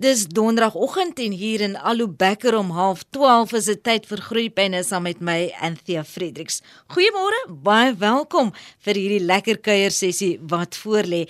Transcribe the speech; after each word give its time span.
Dis 0.00 0.22
donderdagoggend 0.32 1.18
en 1.20 1.32
hier 1.36 1.60
in 1.60 1.74
Alubekker 1.76 2.54
om 2.56 2.70
12:30 2.72 3.52
is 3.58 3.64
dit 3.64 3.82
tyd 3.84 4.06
vir 4.08 4.20
groeipyne 4.24 4.80
saam 4.82 5.02
met 5.04 5.20
my 5.20 5.52
Anthea 5.60 6.04
Fredericks. 6.04 6.62
Goeiemôre, 6.94 7.40
baie 7.52 7.92
welkom 8.00 8.54
vir 8.86 8.96
hierdie 8.96 9.20
lekker 9.20 9.60
kuier 9.60 9.92
sessie 9.92 10.38
wat 10.40 10.78
voorlê. 10.80 11.26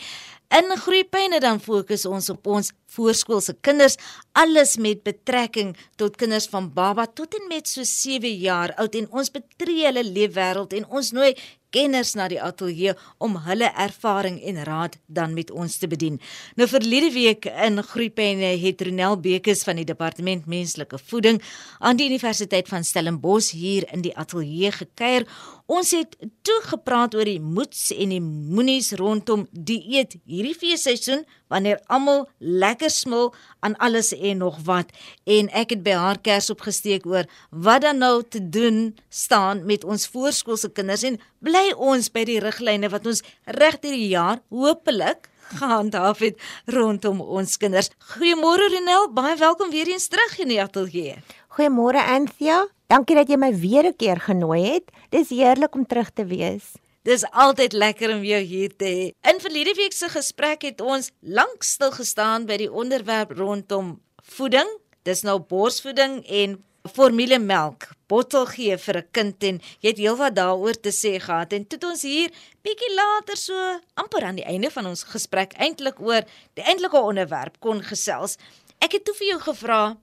In 0.55 0.71
groeipyne 0.85 1.41
dan 1.43 1.59
fokus 1.59 2.07
ons 2.07 2.31
op 2.31 2.47
ons 2.47 2.71
voorskoolse 2.95 3.57
kinders, 3.61 3.97
alles 4.33 4.77
met 4.77 5.03
betrekking 5.07 5.77
tot 6.01 6.19
kinders 6.21 6.49
van 6.51 6.71
baba 6.75 7.07
tot 7.07 7.35
en 7.39 7.49
met 7.49 7.69
so 7.69 7.87
7 7.87 8.37
jaar 8.43 8.75
oud 8.83 8.99
en 8.99 9.09
ons 9.11 9.33
betree 9.35 9.87
hulle 9.87 10.05
leefwêreld 10.07 10.77
en 10.79 10.87
ons 10.89 11.13
nooi 11.17 11.35
kenners 11.75 12.15
na 12.19 12.27
die 12.31 12.41
ateljee 12.43 12.95
om 13.23 13.37
hulle 13.47 13.71
ervaring 13.85 14.41
en 14.51 14.61
raad 14.67 14.97
dan 15.07 15.35
met 15.37 15.51
ons 15.55 15.77
te 15.79 15.89
bedien. 15.91 16.19
Nou 16.59 16.67
verlede 16.71 17.13
week 17.15 17.47
in 17.51 17.83
Groepenne 17.87 18.53
het 18.65 18.83
Ronel 18.87 19.19
Bekes 19.23 19.63
van 19.67 19.81
die 19.81 19.87
Departement 19.89 20.49
Menslike 20.51 20.99
Voeding 20.99 21.41
aan 21.79 22.01
die 22.01 22.09
Universiteit 22.11 22.69
van 22.69 22.87
Stellenbosch 22.87 23.53
hier 23.55 23.87
in 23.95 24.05
die 24.07 24.15
ateljee 24.19 24.73
gekuier. 24.81 25.27
Ons 25.71 25.95
het 25.95 26.17
toe 26.47 26.59
gepraat 26.73 27.15
oor 27.15 27.29
die 27.29 27.41
moets 27.43 27.91
en 27.95 28.15
die 28.17 28.23
moenies 28.25 28.93
rondom 28.99 29.47
dieet 29.53 30.19
hierdie 30.27 30.57
feesseisoen 30.59 31.23
wanneer 31.51 31.81
almal 31.87 32.29
lekker 32.39 32.91
smil 32.91 33.33
aan 33.61 33.77
alles 33.77 34.13
en 34.17 34.41
nog 34.45 34.61
wat 34.65 34.95
en 35.25 35.51
ek 35.63 35.75
het 35.77 35.83
by 35.87 35.97
haar 35.99 36.21
kers 36.23 36.51
opgesteek 36.55 37.07
oor 37.07 37.27
wat 37.51 37.83
dan 37.87 38.01
nou 38.03 38.23
te 38.23 38.41
doen 38.41 38.95
staan 39.09 39.65
met 39.67 39.85
ons 39.85 40.09
voorskoolse 40.15 40.71
kinders 40.73 41.05
en 41.07 41.19
bly 41.45 41.71
ons 41.77 42.11
by 42.15 42.25
die 42.25 42.41
riglyne 42.43 42.89
wat 42.95 43.07
ons 43.11 43.25
reg 43.61 43.81
deur 43.83 43.99
die 43.99 44.13
jaar 44.15 44.41
hopelik 44.49 45.31
gehandhaaf 45.51 46.21
het 46.23 46.39
rondom 46.71 47.21
ons 47.21 47.57
kinders. 47.59 47.91
Goeiemôre 48.15 48.69
Renel, 48.71 49.09
baie 49.15 49.37
welkom 49.37 49.71
weer 49.71 49.89
eens 49.91 50.09
terug 50.09 50.39
in 50.39 50.53
die 50.53 50.61
ateljee. 50.63 51.17
Goeiemôre 51.57 52.03
Anthea. 52.15 52.67
Dankie 52.91 53.17
dat 53.19 53.31
jy 53.31 53.39
my 53.39 53.51
weer 53.55 53.87
'n 53.87 53.97
keer 53.97 54.21
genooi 54.21 54.63
het. 54.75 54.91
Dis 55.11 55.31
heerlik 55.31 55.75
om 55.75 55.87
terug 55.87 56.11
te 56.11 56.25
wees. 56.25 56.75
Dis 57.11 57.25
altyd 57.35 57.73
lekker 57.75 58.13
om 58.15 58.21
jou 58.23 58.39
hier 58.47 58.71
te 58.79 58.87
hê. 58.87 59.07
In 59.27 59.41
verlede 59.43 59.73
week 59.75 59.95
se 59.97 60.07
gesprek 60.13 60.63
het 60.63 60.79
ons 60.81 61.09
lank 61.27 61.65
stil 61.67 61.91
gestaan 61.91 62.45
by 62.47 62.61
die 62.61 62.69
onderwerp 62.71 63.33
rondom 63.35 63.97
voeding. 64.37 64.69
Dis 65.09 65.25
nou 65.27 65.41
borsvoeding 65.51 66.21
en 66.23 66.55
formulemelk. 66.95 67.89
Bottel 68.07 68.47
gee 68.53 68.77
vir 68.79 68.99
'n 68.99 69.09
kind 69.11 69.43
en 69.43 69.59
jy 69.83 69.89
het 69.91 69.99
heelwat 69.99 70.37
daaroor 70.37 70.79
te 70.81 70.93
sê 70.95 71.19
gehad 71.19 71.53
en 71.53 71.67
toe 71.67 71.81
ons 71.91 72.03
hier 72.03 72.31
bietjie 72.63 72.95
later 72.95 73.37
so 73.37 73.55
amper 73.95 74.23
aan 74.23 74.37
die 74.37 74.47
einde 74.47 74.71
van 74.71 74.87
ons 74.87 75.03
gesprek 75.03 75.53
eintlik 75.59 76.01
oor 76.01 76.23
die 76.55 76.63
eintlike 76.63 76.97
onderwerp 76.97 77.59
kon 77.61 77.83
gesels. 77.83 78.39
Ek 78.79 78.93
het 78.93 79.05
toe 79.05 79.15
vir 79.15 79.27
jou 79.27 79.41
gevra, 79.41 79.97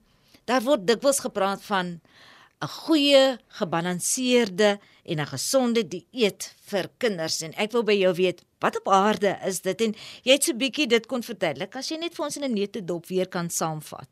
daar 0.44 0.60
word 0.60 0.86
dikwels 0.86 1.20
gepraat 1.20 1.62
van 1.62 2.00
'n 2.60 2.66
goeie, 2.66 3.38
gebalanseerde 3.58 4.78
en 5.04 5.20
'n 5.20 5.26
gesonde 5.26 5.88
dieet 5.88 6.54
vir 6.70 6.90
kinders 6.98 7.40
en 7.42 7.54
ek 7.54 7.72
wil 7.72 7.84
by 7.84 7.94
jou 7.94 8.14
weet 8.14 8.42
wat 8.58 8.78
op 8.80 8.88
aarde 8.88 9.38
is 9.46 9.60
dit 9.60 9.80
en 9.80 9.94
jy 10.22 10.32
het 10.32 10.44
so 10.44 10.54
bietjie 10.54 10.86
dit 10.86 11.06
kon 11.06 11.22
verduidelik 11.22 11.76
as 11.76 11.90
jy 11.90 11.98
net 11.98 12.14
vir 12.14 12.24
ons 12.24 12.36
in 12.36 12.44
'n 12.44 12.54
neutedop 12.54 13.06
weer 13.06 13.28
kan 13.28 13.50
saamvat. 13.50 14.08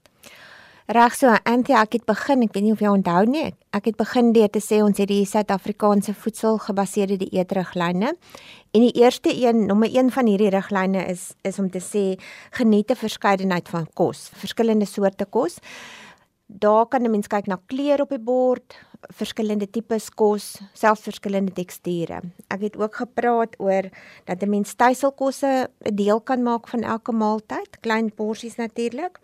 Reg 0.86 1.16
so, 1.18 1.26
Antie, 1.42 1.74
ek 1.74 1.92
het 1.92 2.04
begin, 2.06 2.42
ek 2.42 2.52
weet 2.54 2.62
nie 2.62 2.72
of 2.72 2.78
jy 2.78 2.86
onthou 2.86 3.24
nie. 3.26 3.48
Ek 3.74 3.86
het 3.86 3.96
begin 3.96 4.28
deur 4.32 4.48
te 4.48 4.60
sê 4.62 4.84
ons 4.84 4.96
het 4.98 5.08
die 5.08 5.24
Suid-Afrikaanse 5.26 6.14
voedselgebaseerde 6.14 7.16
dieetriglyne. 7.16 8.12
En 8.70 8.80
die 8.80 8.92
eerste 8.94 9.34
een, 9.34 9.66
nommer 9.66 9.90
1 9.90 10.12
van 10.14 10.26
hierdie 10.30 10.52
riglyne 10.54 11.02
is 11.10 11.32
is 11.42 11.58
om 11.58 11.66
te 11.70 11.82
sê 11.82 12.20
geniet 12.52 12.90
'n 12.90 13.02
verskeidenheid 13.02 13.68
van 13.68 13.88
kos, 13.94 14.30
verskillende 14.38 14.86
soorte 14.86 15.24
kos. 15.24 15.58
Daar 16.46 16.86
kan 16.86 17.02
'n 17.02 17.10
mens 17.10 17.26
kyk 17.26 17.46
na 17.46 17.58
kleur 17.66 18.00
op 18.00 18.08
die 18.08 18.18
bord, 18.18 18.76
verskillende 19.00 19.70
tipes 19.70 20.10
kos, 20.10 20.60
selfs 20.72 21.02
verskillende 21.02 21.52
teksture. 21.52 22.20
Ek 22.48 22.60
het 22.60 22.76
ook 22.76 22.94
gepraat 22.94 23.58
oor 23.58 23.90
dat 24.24 24.42
'n 24.42 24.50
mens 24.50 24.74
tuiselkosse 24.74 25.68
'n 25.84 25.94
deel 25.94 26.20
kan 26.20 26.42
maak 26.42 26.68
van 26.68 26.82
elke 26.82 27.12
maaltyd, 27.12 27.80
klein 27.80 28.14
porsies 28.14 28.56
natuurlik. 28.56 29.18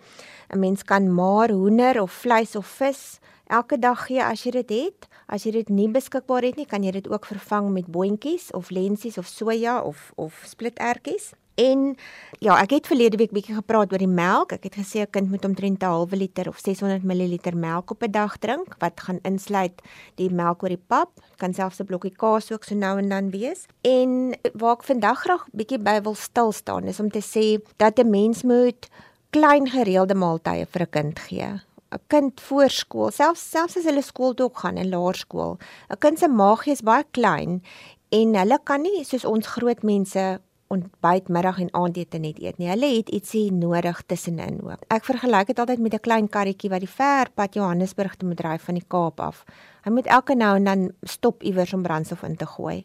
'n 0.50 0.58
Mens 0.58 0.82
kan 0.82 1.14
maar 1.14 1.50
hoender 1.50 2.02
of 2.02 2.12
vleis 2.12 2.56
of 2.56 2.66
vis 2.66 3.20
elke 3.46 3.78
dag 3.78 4.06
gee 4.06 4.24
as 4.24 4.42
jy 4.42 4.50
dit 4.50 4.70
het. 4.70 5.08
As 5.26 5.44
jy 5.44 5.50
dit 5.50 5.68
nie 5.68 5.88
beskikbaar 5.88 6.42
het 6.42 6.56
nie, 6.56 6.66
kan 6.66 6.82
jy 6.82 6.90
dit 6.90 7.08
ook 7.08 7.26
vervang 7.26 7.70
met 7.70 7.86
boontjies 7.86 8.50
of 8.50 8.70
lensies 8.70 9.18
of 9.18 9.26
soja 9.26 9.80
of 9.82 10.12
of 10.16 10.42
splittertjies. 10.44 11.32
En 11.54 11.96
ja, 12.40 12.56
ek 12.62 12.70
het 12.70 12.86
verlede 12.88 13.18
week 13.20 13.32
bietjie 13.34 13.54
gepraat 13.54 13.92
oor 13.92 14.00
die 14.00 14.08
melk. 14.08 14.54
Ek 14.56 14.64
het 14.64 14.76
gesê 14.78 15.04
'n 15.04 15.10
kind 15.10 15.30
moet 15.30 15.44
omtrent 15.44 15.82
'n 15.82 15.86
halwe 15.86 16.16
liter 16.16 16.48
of 16.48 16.58
600 16.58 17.02
ml 17.04 17.38
melk 17.54 17.90
op 17.90 18.02
'n 18.02 18.10
dag 18.10 18.38
drink 18.38 18.74
wat 18.78 19.00
gaan 19.00 19.18
insluit 19.22 19.82
die 20.14 20.30
melk 20.30 20.62
oor 20.62 20.68
die 20.68 20.84
pap, 20.86 21.10
kan 21.36 21.54
selfs 21.54 21.80
'n 21.80 21.86
blokkie 21.86 22.16
kaas 22.16 22.52
ook 22.52 22.64
so 22.64 22.74
nou 22.74 22.98
en 22.98 23.08
dan 23.08 23.30
wees. 23.30 23.66
En 23.80 24.34
waar 24.54 24.76
ek 24.76 24.82
vandag 24.82 25.18
graag 25.20 25.46
bietjie 25.52 25.78
by 25.78 26.00
wil 26.00 26.14
stil 26.14 26.52
staan 26.52 26.84
is 26.84 27.00
om 27.00 27.10
te 27.10 27.20
sê 27.20 27.62
dat 27.76 27.98
'n 27.98 28.10
mens 28.10 28.42
moet 28.42 28.88
klein 29.30 29.68
gereelde 29.68 30.14
maaltye 30.14 30.66
vir 30.66 30.82
'n 30.82 30.90
kind 30.90 31.18
gee. 31.18 31.60
'n 31.92 32.00
kind 32.06 32.40
voor 32.40 32.70
skool, 32.70 33.10
selfs 33.10 33.50
selfs 33.50 33.76
as 33.76 33.84
hulle 33.84 34.02
skool 34.02 34.34
toe 34.34 34.50
gaan 34.52 34.76
in 34.76 34.88
laerskool. 34.88 35.58
'n 35.90 35.98
Kind 35.98 36.18
se 36.18 36.28
maagie 36.28 36.72
is 36.72 36.82
baie 36.82 37.04
klein 37.10 37.62
en 38.08 38.34
hulle 38.34 38.58
kan 38.64 38.82
nie 38.82 39.04
soos 39.04 39.24
ons 39.24 39.46
groot 39.46 39.82
mense 39.82 40.40
ontbyt, 40.72 41.28
middag 41.28 41.60
en 41.62 41.70
aandete 41.76 42.18
net 42.22 42.40
eet 42.42 42.58
nie. 42.60 42.70
Hulle 42.70 42.88
het 42.96 43.12
ietsie 43.12 43.50
nodig 43.52 44.00
tussenin 44.08 44.60
ook. 44.64 44.84
Ek 44.94 45.04
vergelyk 45.06 45.52
dit 45.52 45.62
altyd 45.62 45.82
met 45.84 45.94
'n 45.94 46.04
klein 46.06 46.28
karretjie 46.28 46.70
wat 46.70 46.80
die 46.80 46.88
ver 46.88 47.30
pad 47.34 47.54
Johannesburg 47.54 48.16
toe 48.16 48.28
moet 48.28 48.40
ry 48.40 48.58
van 48.58 48.74
die 48.74 48.88
Kaap 48.88 49.20
af. 49.20 49.44
Hy 49.84 49.90
moet 49.90 50.06
elke 50.06 50.34
nou 50.34 50.56
en 50.56 50.64
dan 50.64 50.90
stop 51.02 51.42
iewers 51.42 51.74
om 51.74 51.82
brandstof 51.82 52.22
in 52.22 52.36
te 52.36 52.46
gooi. 52.46 52.84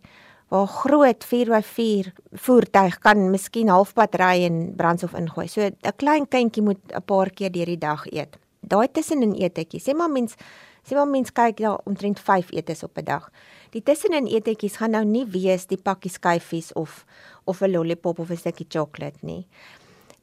Waar 0.49 0.67
groot 0.67 1.25
4x4 1.25 2.11
voertuig 2.31 2.99
kan 2.99 3.29
miskien 3.31 3.67
halfpad 3.67 4.15
ry 4.15 4.45
en 4.45 4.75
brandstof 4.75 5.13
ingooi. 5.13 5.47
So 5.47 5.61
'n 5.61 5.95
klein 5.95 6.27
kindjie 6.27 6.63
moet 6.63 6.79
'n 6.93 7.03
paar 7.05 7.29
keer 7.29 7.51
deur 7.51 7.65
die 7.65 7.77
dag 7.77 8.05
eet. 8.11 8.37
Daai 8.61 8.87
tussenin 8.91 9.33
eetetjie. 9.33 9.81
Sê 9.81 9.95
maar 9.95 10.09
mens 10.09 10.35
sê 10.83 10.95
maar 10.95 11.07
mens 11.07 11.31
kyk 11.31 11.57
daar 11.57 11.79
omtrent 11.83 12.19
5 12.19 12.51
etes 12.51 12.83
op 12.83 12.97
'n 12.97 13.03
dag. 13.03 13.29
Die 13.71 13.83
tussenin 13.83 14.27
eetetjies 14.27 14.77
gaan 14.77 14.91
nou 14.91 15.03
nie 15.05 15.25
wees 15.25 15.67
die 15.67 15.77
pakkie 15.77 16.11
skyfies 16.11 16.73
of 16.73 17.05
of 17.45 17.61
'n 17.61 17.71
lollipop 17.71 18.19
of 18.19 18.31
'n 18.31 18.37
stukkie 18.37 18.67
sjokolade 18.69 19.19
nie. 19.21 19.47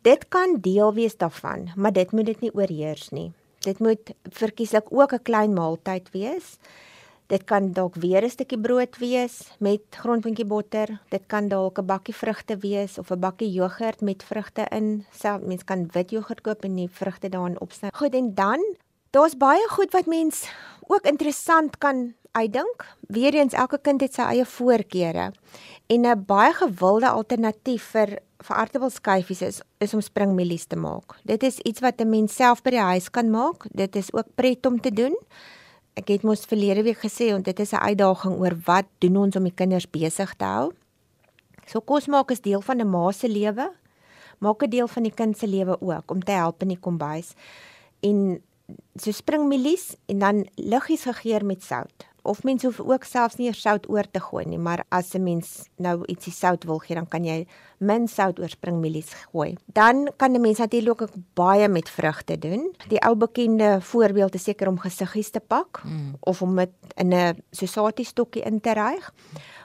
Dit 0.03 0.29
kan 0.29 0.61
deel 0.61 0.95
wees 0.95 1.17
daarvan, 1.17 1.71
maar 1.77 1.93
dit 1.93 2.13
moet 2.13 2.27
dit 2.27 2.41
nie 2.41 2.55
oorheers 2.55 3.09
nie. 3.11 3.33
Dit 3.61 3.79
moet 3.79 4.11
verkieslik 4.31 4.87
ook 4.91 5.13
'n 5.13 5.23
klein 5.23 5.53
maaltyd 5.53 6.11
wees. 6.11 6.59
Dit 7.27 7.45
kan 7.45 7.73
dalk 7.73 7.95
weer 7.95 8.23
'n 8.23 8.31
stukkie 8.31 8.61
brood 8.61 8.99
wees 8.99 9.51
met 9.59 9.81
grondpuntjie 9.91 10.45
botter. 10.45 11.01
Dit 11.09 11.27
kan 11.27 11.49
dalk 11.49 11.79
'n 11.79 11.87
bakkie 11.87 12.15
vrugte 12.15 12.57
wees 12.57 12.99
of 12.99 13.11
'n 13.11 13.21
bakkie 13.21 13.53
jogurt 13.53 14.01
met 14.01 14.23
vrugte 14.23 14.67
in. 14.71 15.07
Self 15.11 15.41
mens 15.41 15.65
kan 15.65 15.89
wit 15.93 16.11
jogurt 16.11 16.41
koop 16.41 16.65
en 16.65 16.75
die 16.75 16.89
vrugte 16.89 17.29
daarin 17.29 17.61
opsny. 17.61 17.89
Goed 17.93 18.15
en 18.15 18.35
dan 18.35 18.77
daar's 19.11 19.37
baie 19.37 19.69
goed 19.69 19.93
wat 19.93 20.07
mens 20.07 20.51
ook 20.87 21.03
interessant 21.03 21.79
kan 21.79 22.15
uitdink. 22.35 22.85
Weereens 23.09 23.55
elke 23.55 23.79
kind 23.79 24.03
het 24.03 24.15
sy 24.17 24.27
eie 24.35 24.45
voorkeure. 24.45 25.33
En 25.87 26.07
'n 26.07 26.25
baie 26.27 26.53
gewilde 26.53 27.09
alternatief 27.09 27.83
vir 27.95 28.19
vir 28.45 28.57
aardappelskyfies 28.57 29.43
is 29.43 29.61
is 29.79 29.95
om 29.95 30.01
springmielies 30.01 30.67
te 30.67 30.77
maak. 30.77 31.17
Dit 31.25 31.43
is 31.43 31.59
iets 31.59 31.81
wat 31.81 32.01
'n 32.01 32.09
mens 32.09 32.35
self 32.35 32.63
by 32.63 32.71
die 32.71 32.89
huis 32.93 33.11
kan 33.11 33.31
maak. 33.31 33.67
Dit 33.71 33.97
is 33.97 34.13
ook 34.13 34.27
pret 34.35 34.67
om 34.67 34.81
te 34.81 34.91
doen. 34.91 35.17
Ek 35.95 36.09
het 36.09 36.23
mos 36.23 36.45
verlede 36.45 36.83
week 36.83 36.99
gesê 36.99 37.31
en 37.31 37.43
dit 37.43 37.61
is 37.61 37.73
'n 37.73 37.77
uitdaging 37.77 38.39
oor 38.39 38.57
wat 38.65 38.87
doen 38.99 39.17
ons 39.17 39.37
om 39.37 39.45
die 39.45 39.55
kinders 39.55 39.91
besig 39.91 40.35
te 40.35 40.45
hou. 40.45 40.73
So 41.67 41.81
kos 41.81 42.07
maak 42.07 42.31
is 42.31 42.41
deel 42.41 42.61
van 42.61 42.81
'n 42.81 42.91
ma 42.91 43.13
se 43.13 43.29
lewe. 43.29 43.73
Maak 44.39 44.63
'n 44.63 44.71
deel 44.71 44.89
van 44.89 45.03
die 45.03 45.15
kind 45.15 45.39
se 45.39 45.47
lewe 45.47 45.81
ook 45.81 46.11
om 46.11 46.21
te 46.25 46.33
help 46.33 46.63
in 46.63 46.69
die 46.69 46.81
kombuis. 46.81 47.35
En 48.01 48.43
so 48.97 49.11
springmielies 49.11 49.97
en 50.07 50.19
dan 50.19 50.49
liggies 50.55 51.03
gegeur 51.03 51.45
met 51.45 51.63
sout 51.63 52.14
of 52.25 52.43
mens 52.43 52.63
hoef 52.63 52.81
ook 52.81 53.05
selfs 53.05 53.37
nie 53.37 53.53
sout 53.53 53.89
oor 53.89 54.07
te 54.11 54.21
gooi 54.21 54.45
nie, 54.49 54.59
maar 54.59 54.85
as 54.89 55.15
'n 55.15 55.23
mens 55.23 55.69
nou 55.77 56.05
ietsie 56.07 56.33
sout 56.33 56.65
wil 56.65 56.79
gee, 56.79 56.97
dan 56.97 57.09
kan 57.09 57.25
jy 57.25 57.47
min 57.79 58.09
sout 58.09 58.39
oor 58.39 58.49
springmielies 58.49 59.13
gooi. 59.33 59.57
Dan 59.67 60.09
kan 60.17 60.33
'n 60.33 60.41
mens 60.41 60.59
natuurlik 60.59 61.03
ook 61.03 61.13
baie 61.35 61.69
met 61.69 61.89
vrugte 61.89 62.39
doen. 62.39 62.75
Die 62.89 63.01
ou 63.01 63.15
bekende 63.15 63.81
voorbeeld 63.81 64.35
is 64.35 64.43
seker 64.43 64.69
om 64.69 64.79
gesiggies 64.79 65.31
te 65.31 65.41
pak 65.41 65.83
mm. 65.85 66.17
of 66.21 66.43
om 66.43 66.57
dit 66.57 66.71
in 66.97 67.13
'n 67.13 67.43
sosatie 67.51 68.05
stokkie 68.05 68.43
in 68.43 68.61
te 68.61 68.73
ryg. 68.73 69.13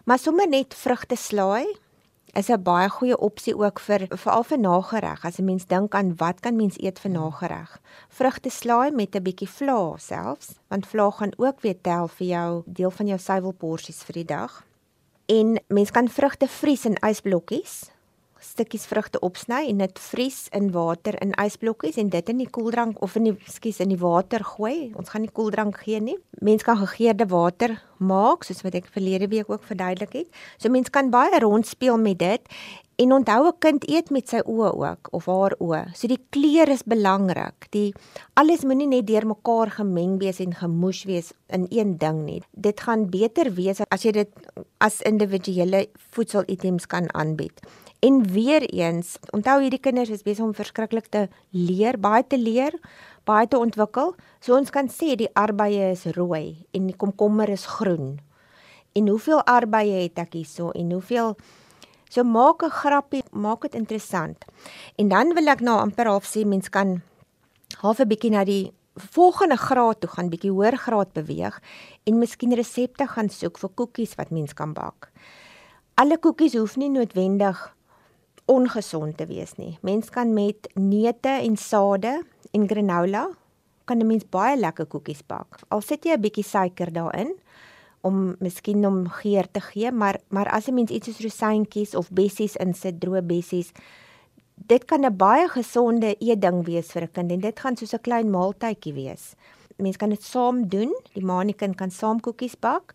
Maar 0.05 0.19
sommer 0.19 0.47
net 0.47 0.73
vrugte 0.73 1.15
slaai 1.15 1.67
is 2.33 2.49
'n 2.49 2.63
baie 2.63 2.89
goeie 2.89 3.17
opsie 3.17 3.55
ook 3.57 3.79
vir 3.79 4.07
veral 4.09 4.43
vir 4.43 4.59
nagereg. 4.59 5.25
As 5.25 5.39
'n 5.39 5.45
mens 5.45 5.65
dink 5.65 5.93
aan 5.95 6.15
wat 6.15 6.39
kan 6.39 6.55
mens 6.55 6.77
eet 6.77 6.99
vir 6.99 7.11
nagereg? 7.11 7.79
Vrugte 8.09 8.49
slaai 8.49 8.91
met 8.91 9.15
'n 9.15 9.23
bietjie 9.23 9.49
vla 9.49 9.97
selfs, 9.97 10.59
want 10.67 10.87
vla 10.87 11.11
gaan 11.11 11.33
ook 11.37 11.61
weer 11.61 11.81
tel 11.81 12.07
vir 12.07 12.27
jou 12.27 12.63
deel 12.65 12.91
van 12.91 13.07
jou 13.07 13.19
suiwelporsies 13.19 14.03
vir 14.03 14.13
die 14.13 14.25
dag. 14.25 14.65
En 15.25 15.59
mens 15.67 15.91
kan 15.91 16.07
vrugte 16.07 16.47
vries 16.47 16.85
in 16.85 16.95
ysblokkies. 16.95 17.91
Stukkies 18.39 18.85
vrugte 18.89 19.19
opsny 19.25 19.65
en 19.69 19.83
dit 19.83 19.99
vries 19.99 20.39
in 20.55 20.71
water 20.71 21.15
in 21.21 21.33
ysblokkies 21.41 21.99
en 22.01 22.09
dit 22.09 22.29
in 22.29 22.41
die 22.43 22.49
koeldrank 22.49 23.01
of 23.05 23.15
in 23.19 23.29
die 23.29 23.35
skus 23.47 23.79
in 23.83 23.93
die 23.93 23.99
water 23.99 24.43
gooi. 24.43 24.91
Ons 24.95 25.13
gaan 25.13 25.25
nie 25.25 25.33
koeldrank 25.33 25.77
gee 25.83 25.99
nie. 25.99 26.17
Mens 26.41 26.63
kan 26.63 26.79
gegeurde 26.81 27.27
water 27.29 27.77
maak 27.99 28.43
soos 28.47 28.63
wat 28.63 28.75
ek 28.79 28.91
verlede 28.93 29.27
week 29.27 29.49
ook 29.51 29.63
verduidelik 29.67 30.13
het. 30.13 30.29
So 30.57 30.69
mens 30.69 30.89
kan 30.89 31.11
baie 31.11 31.39
rondspeel 31.39 31.99
met 31.99 32.19
dit 32.19 32.53
En 32.99 33.13
onthou 33.13 33.47
'n 33.47 33.59
kind 33.59 33.89
eet 33.89 34.09
met 34.09 34.29
sy 34.29 34.41
oë 34.43 34.71
ook 34.75 35.07
of 35.11 35.25
haar 35.25 35.55
oë. 35.59 35.95
So 35.95 36.07
die 36.07 36.25
kleur 36.29 36.67
is 36.67 36.83
belangrik. 36.83 37.67
Die 37.69 37.93
alles 38.33 38.63
moenie 38.63 38.87
net 38.87 39.07
deurmekaar 39.07 39.71
gemeng 39.71 40.19
wees 40.19 40.39
en 40.39 40.53
gemoes 40.53 41.03
wees 41.03 41.31
in 41.47 41.65
een 41.69 41.97
ding 41.97 42.25
nie. 42.25 42.41
Dit 42.51 42.79
gaan 42.79 43.09
beter 43.09 43.53
wees 43.53 43.79
as 43.87 44.03
jy 44.03 44.11
dit 44.11 44.29
as 44.77 45.01
individuele 45.01 45.87
voedselitems 46.11 46.87
kan 46.87 47.13
aanbied. 47.13 47.61
En 47.99 48.23
weer 48.31 48.63
eens, 48.69 49.17
onthou 49.35 49.57
hierdie 49.61 49.81
kinders 49.83 50.09
is 50.09 50.23
besig 50.23 50.45
om 50.45 50.53
verskriklik 50.55 51.09
te 51.11 51.27
leer, 51.51 51.97
baie 51.99 52.23
te 52.23 52.37
leer, 52.39 52.77
baie 53.27 53.47
te 53.47 53.59
ontwikkel. 53.59 54.13
So 54.39 54.55
ons 54.55 54.71
kan 54.71 54.87
sê 54.87 55.17
die 55.19 55.27
arbeie 55.35 55.91
is 55.91 56.05
rooi 56.15 56.63
en 56.71 56.87
die 56.87 56.95
komkommer 56.95 57.51
is 57.51 57.65
groen. 57.67 58.19
En 58.95 59.07
hoeveel 59.11 59.43
arbeie 59.43 60.05
het 60.05 60.21
ek 60.23 60.39
hierso 60.39 60.71
en 60.71 60.95
hoeveel 60.95 61.35
So 62.09 62.23
maak 62.23 62.63
'n 62.63 62.73
grappie, 62.73 63.23
maak 63.31 63.61
dit 63.61 63.75
interessant. 63.75 64.45
En 64.97 65.07
dan 65.09 65.33
wil 65.33 65.47
ek 65.47 65.61
nou 65.61 65.77
amper 65.77 66.07
half 66.07 66.25
sê 66.25 66.43
mens 66.45 66.69
kan 66.69 67.01
half 67.81 67.99
'n 67.99 68.07
bietjie 68.07 68.31
na 68.31 68.43
die 68.43 68.73
volgende 68.95 69.57
graad 69.57 70.01
toe 70.01 70.09
gaan, 70.09 70.29
bietjie 70.29 70.51
hoër 70.51 70.77
graad 70.77 71.13
beweeg 71.13 71.61
en 72.03 72.17
miskien 72.17 72.53
resepte 72.53 73.07
gaan 73.07 73.29
soek 73.29 73.57
vir 73.57 73.69
koekies 73.75 74.15
wat 74.15 74.31
mens 74.31 74.53
kan 74.53 74.73
bak. 74.73 75.11
Alle 75.95 76.17
koekies 76.17 76.53
hoef 76.53 76.77
nie 76.77 76.89
noodwendig 76.89 77.75
ongesond 78.49 79.17
te 79.17 79.27
wees 79.29 79.55
nie. 79.57 79.77
Mens 79.85 80.09
kan 80.09 80.33
met 80.33 80.69
neute 80.73 81.29
en 81.29 81.57
sade 81.57 82.23
en 82.51 82.67
granola 82.67 83.27
kan 83.85 83.97
'n 83.97 84.07
mens 84.07 84.29
baie 84.29 84.57
lekker 84.57 84.85
koekies 84.85 85.21
bak. 85.25 85.59
Al 85.67 85.81
sit 85.81 86.05
jy 86.05 86.13
'n 86.13 86.21
bietjie 86.21 86.43
suiker 86.43 86.91
daarin 86.93 87.33
om 88.01 88.35
miskien 88.39 88.85
om 88.85 89.07
geur 89.09 89.45
te 89.51 89.59
gee, 89.59 89.91
maar 89.91 90.19
maar 90.29 90.49
as 90.49 90.67
'n 90.67 90.73
mens 90.73 90.91
iets 90.91 91.07
soos 91.07 91.21
rosientjies 91.21 91.95
of 91.95 92.09
bessies 92.11 92.55
insit, 92.55 92.99
droë 92.99 93.21
bessies, 93.21 93.71
dit 94.55 94.85
kan 94.85 95.05
'n 95.05 95.17
baie 95.17 95.47
gesonde 95.47 96.15
eetding 96.19 96.65
wees 96.65 96.91
vir 96.91 97.03
'n 97.03 97.11
kind 97.11 97.31
en 97.31 97.39
dit 97.39 97.59
gaan 97.59 97.77
soos 97.77 97.93
'n 97.93 98.01
klein 98.01 98.29
maaltydjie 98.29 98.93
wees. 98.93 99.35
Mens 99.77 99.97
kan 99.97 100.09
dit 100.09 100.23
saam 100.23 100.67
doen, 100.67 100.93
die 101.13 101.23
ma 101.23 101.41
en 101.41 101.47
die 101.47 101.55
kind 101.55 101.75
kan 101.75 101.91
saam 101.91 102.19
koekies 102.19 102.59
bak. 102.59 102.93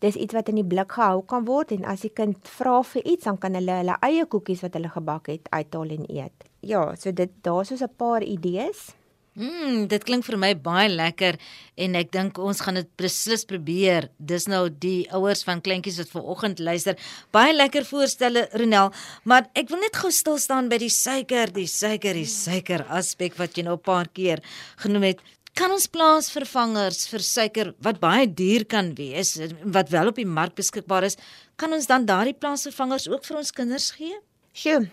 Dis 0.00 0.16
iets 0.16 0.34
wat 0.34 0.48
in 0.48 0.60
die 0.60 0.64
blik 0.64 0.92
gehou 0.96 1.22
kan 1.28 1.44
word 1.44 1.72
en 1.72 1.84
as 1.84 2.00
die 2.06 2.12
kind 2.12 2.36
vra 2.48 2.80
vir 2.82 3.02
iets, 3.04 3.24
dan 3.24 3.38
kan 3.38 3.54
hulle 3.54 3.80
hulle 3.82 3.98
eie 4.06 4.24
koekies 4.24 4.62
wat 4.64 4.74
hulle 4.78 4.88
gebak 4.88 5.28
het 5.32 5.50
uithaal 5.52 5.92
en 5.98 6.06
eet. 6.08 6.48
Ja, 6.60 6.94
so 6.96 7.12
dit 7.12 7.30
daar's 7.42 7.68
so 7.68 7.84
'n 7.84 7.96
paar 7.96 8.22
idees. 8.22 8.94
Mm, 9.38 9.86
dit 9.86 10.02
klink 10.04 10.24
vir 10.26 10.36
my 10.36 10.50
baie 10.58 10.88
lekker 10.90 11.36
en 11.78 11.94
ek 11.94 12.10
dink 12.12 12.38
ons 12.42 12.60
gaan 12.60 12.74
dit 12.80 12.88
beslis 12.98 13.46
probeer. 13.46 14.08
Dis 14.18 14.48
nou 14.50 14.64
die 14.68 15.06
ouers 15.14 15.44
van 15.46 15.62
kleintjies 15.62 16.00
wat 16.02 16.10
ver 16.10 16.26
oggend 16.34 16.58
luister. 16.58 16.98
Baie 17.30 17.54
lekker 17.54 17.86
voorstelle 17.86 18.48
Ronel, 18.58 18.90
maar 19.24 19.46
ek 19.54 19.70
wil 19.70 19.80
net 19.80 19.96
gou 19.96 20.10
stil 20.10 20.36
staan 20.42 20.68
by 20.68 20.80
die 20.82 20.90
suiker, 20.90 21.52
die 21.54 21.68
suiker, 21.70 22.18
die 22.18 22.26
suiker 22.26 22.84
aspek 22.90 23.38
wat 23.38 23.56
jy 23.56 23.64
nou 23.64 23.78
'n 23.78 23.86
paar 23.86 24.08
keer 24.08 24.42
genoem 24.82 25.14
het. 25.14 25.20
Kan 25.54 25.70
ons 25.70 25.86
plaasvervangers 25.86 27.06
vir 27.08 27.20
suiker 27.20 27.74
wat 27.82 28.00
baie 28.00 28.26
duur 28.26 28.64
kan 28.64 28.94
wees, 28.94 29.38
wat 29.64 29.90
wel 29.90 30.08
op 30.08 30.16
die 30.16 30.26
mark 30.26 30.54
beskikbaar 30.54 31.04
is, 31.04 31.16
kan 31.56 31.72
ons 31.72 31.86
dan 31.86 32.06
daardie 32.06 32.34
plaasvervangers 32.34 33.08
ook 33.08 33.24
vir 33.24 33.36
ons 33.36 33.50
kinders 33.52 33.90
gee? 33.90 34.20
Sjoe. 34.52 34.88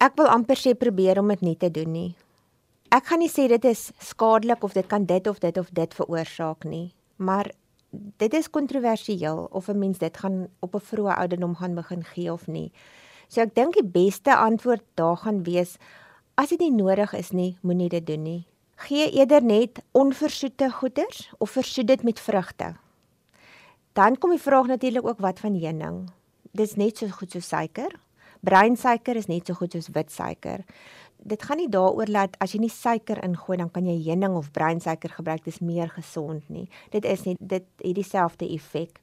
Ek 0.00 0.16
wil 0.16 0.26
amper 0.26 0.56
sê 0.56 0.74
probeer 0.74 1.18
om 1.18 1.28
dit 1.28 1.42
nie 1.42 1.56
te 1.56 1.70
doen 1.70 1.92
nie 1.92 2.10
ek 2.90 3.06
gaan 3.06 3.22
nie 3.22 3.30
sê 3.30 3.46
dit 3.50 3.66
is 3.70 3.90
skadelik 4.02 4.64
of 4.66 4.74
dit 4.74 4.86
kan 4.90 5.04
dit 5.06 5.26
of 5.30 5.38
dit 5.42 5.58
of 5.62 5.68
dit 5.74 5.92
veroorsaak 5.94 6.66
nie, 6.66 6.90
maar 7.16 7.50
dit 8.22 8.34
is 8.34 8.50
kontroversieel 8.50 9.46
of 9.50 9.68
'n 9.68 9.78
mens 9.78 9.98
dit 9.98 10.16
gaan 10.16 10.48
op 10.60 10.74
'n 10.74 10.86
vroeë 10.90 11.14
ouderdom 11.22 11.54
gaan 11.54 11.74
begin 11.74 12.04
gee 12.04 12.32
of 12.32 12.46
nie. 12.46 12.72
So 13.28 13.40
ek 13.40 13.54
dink 13.54 13.74
die 13.74 13.86
beste 13.86 14.36
antwoord 14.36 14.82
daar 14.94 15.16
gaan 15.16 15.42
wees 15.44 15.78
as 16.34 16.48
dit 16.48 16.60
nie 16.60 16.70
nodig 16.72 17.12
is 17.14 17.30
nie, 17.30 17.58
moenie 17.62 17.88
dit 17.88 18.06
doen 18.06 18.22
nie. 18.22 18.46
Gee 18.80 19.10
eerder 19.10 19.44
net 19.44 19.82
onversoete 19.92 20.70
goeders 20.72 21.28
of 21.38 21.50
versoet 21.50 21.86
dit 21.86 22.02
met 22.02 22.20
vrugte. 22.20 22.74
Dan 23.92 24.16
kom 24.18 24.30
die 24.30 24.40
vraag 24.40 24.66
natuurlik 24.66 25.06
ook 25.06 25.20
wat 25.20 25.40
van 25.40 25.58
heuning. 25.60 26.08
Dis 26.56 26.74
net 26.74 26.98
so 26.98 27.08
goed 27.08 27.30
so 27.30 27.40
suiker. 27.40 27.92
Breinsuiker 28.40 29.16
is 29.16 29.28
net 29.28 29.46
so 29.46 29.54
goed 29.54 29.72
soos 29.72 29.90
wit 29.92 30.12
suiker 30.12 30.64
dit 31.22 31.42
gaan 31.42 31.60
nie 31.60 31.68
daaroor 31.68 32.08
dat 32.10 32.36
as 32.40 32.54
jy 32.54 32.62
nie 32.64 32.72
suiker 32.72 33.20
ingooi 33.24 33.58
dan 33.60 33.70
kan 33.72 33.86
jy 33.86 33.96
heuning 34.08 34.36
of 34.38 34.50
breinsuiker 34.56 35.12
gebruik 35.18 35.44
dis 35.44 35.60
meer 35.60 35.90
gesond 35.92 36.48
nie. 36.48 36.68
Dit 36.90 37.04
is 37.04 37.24
nie 37.26 37.36
dit 37.38 37.66
het 37.82 37.94
dieselfde 37.96 38.48
effek. 38.48 39.00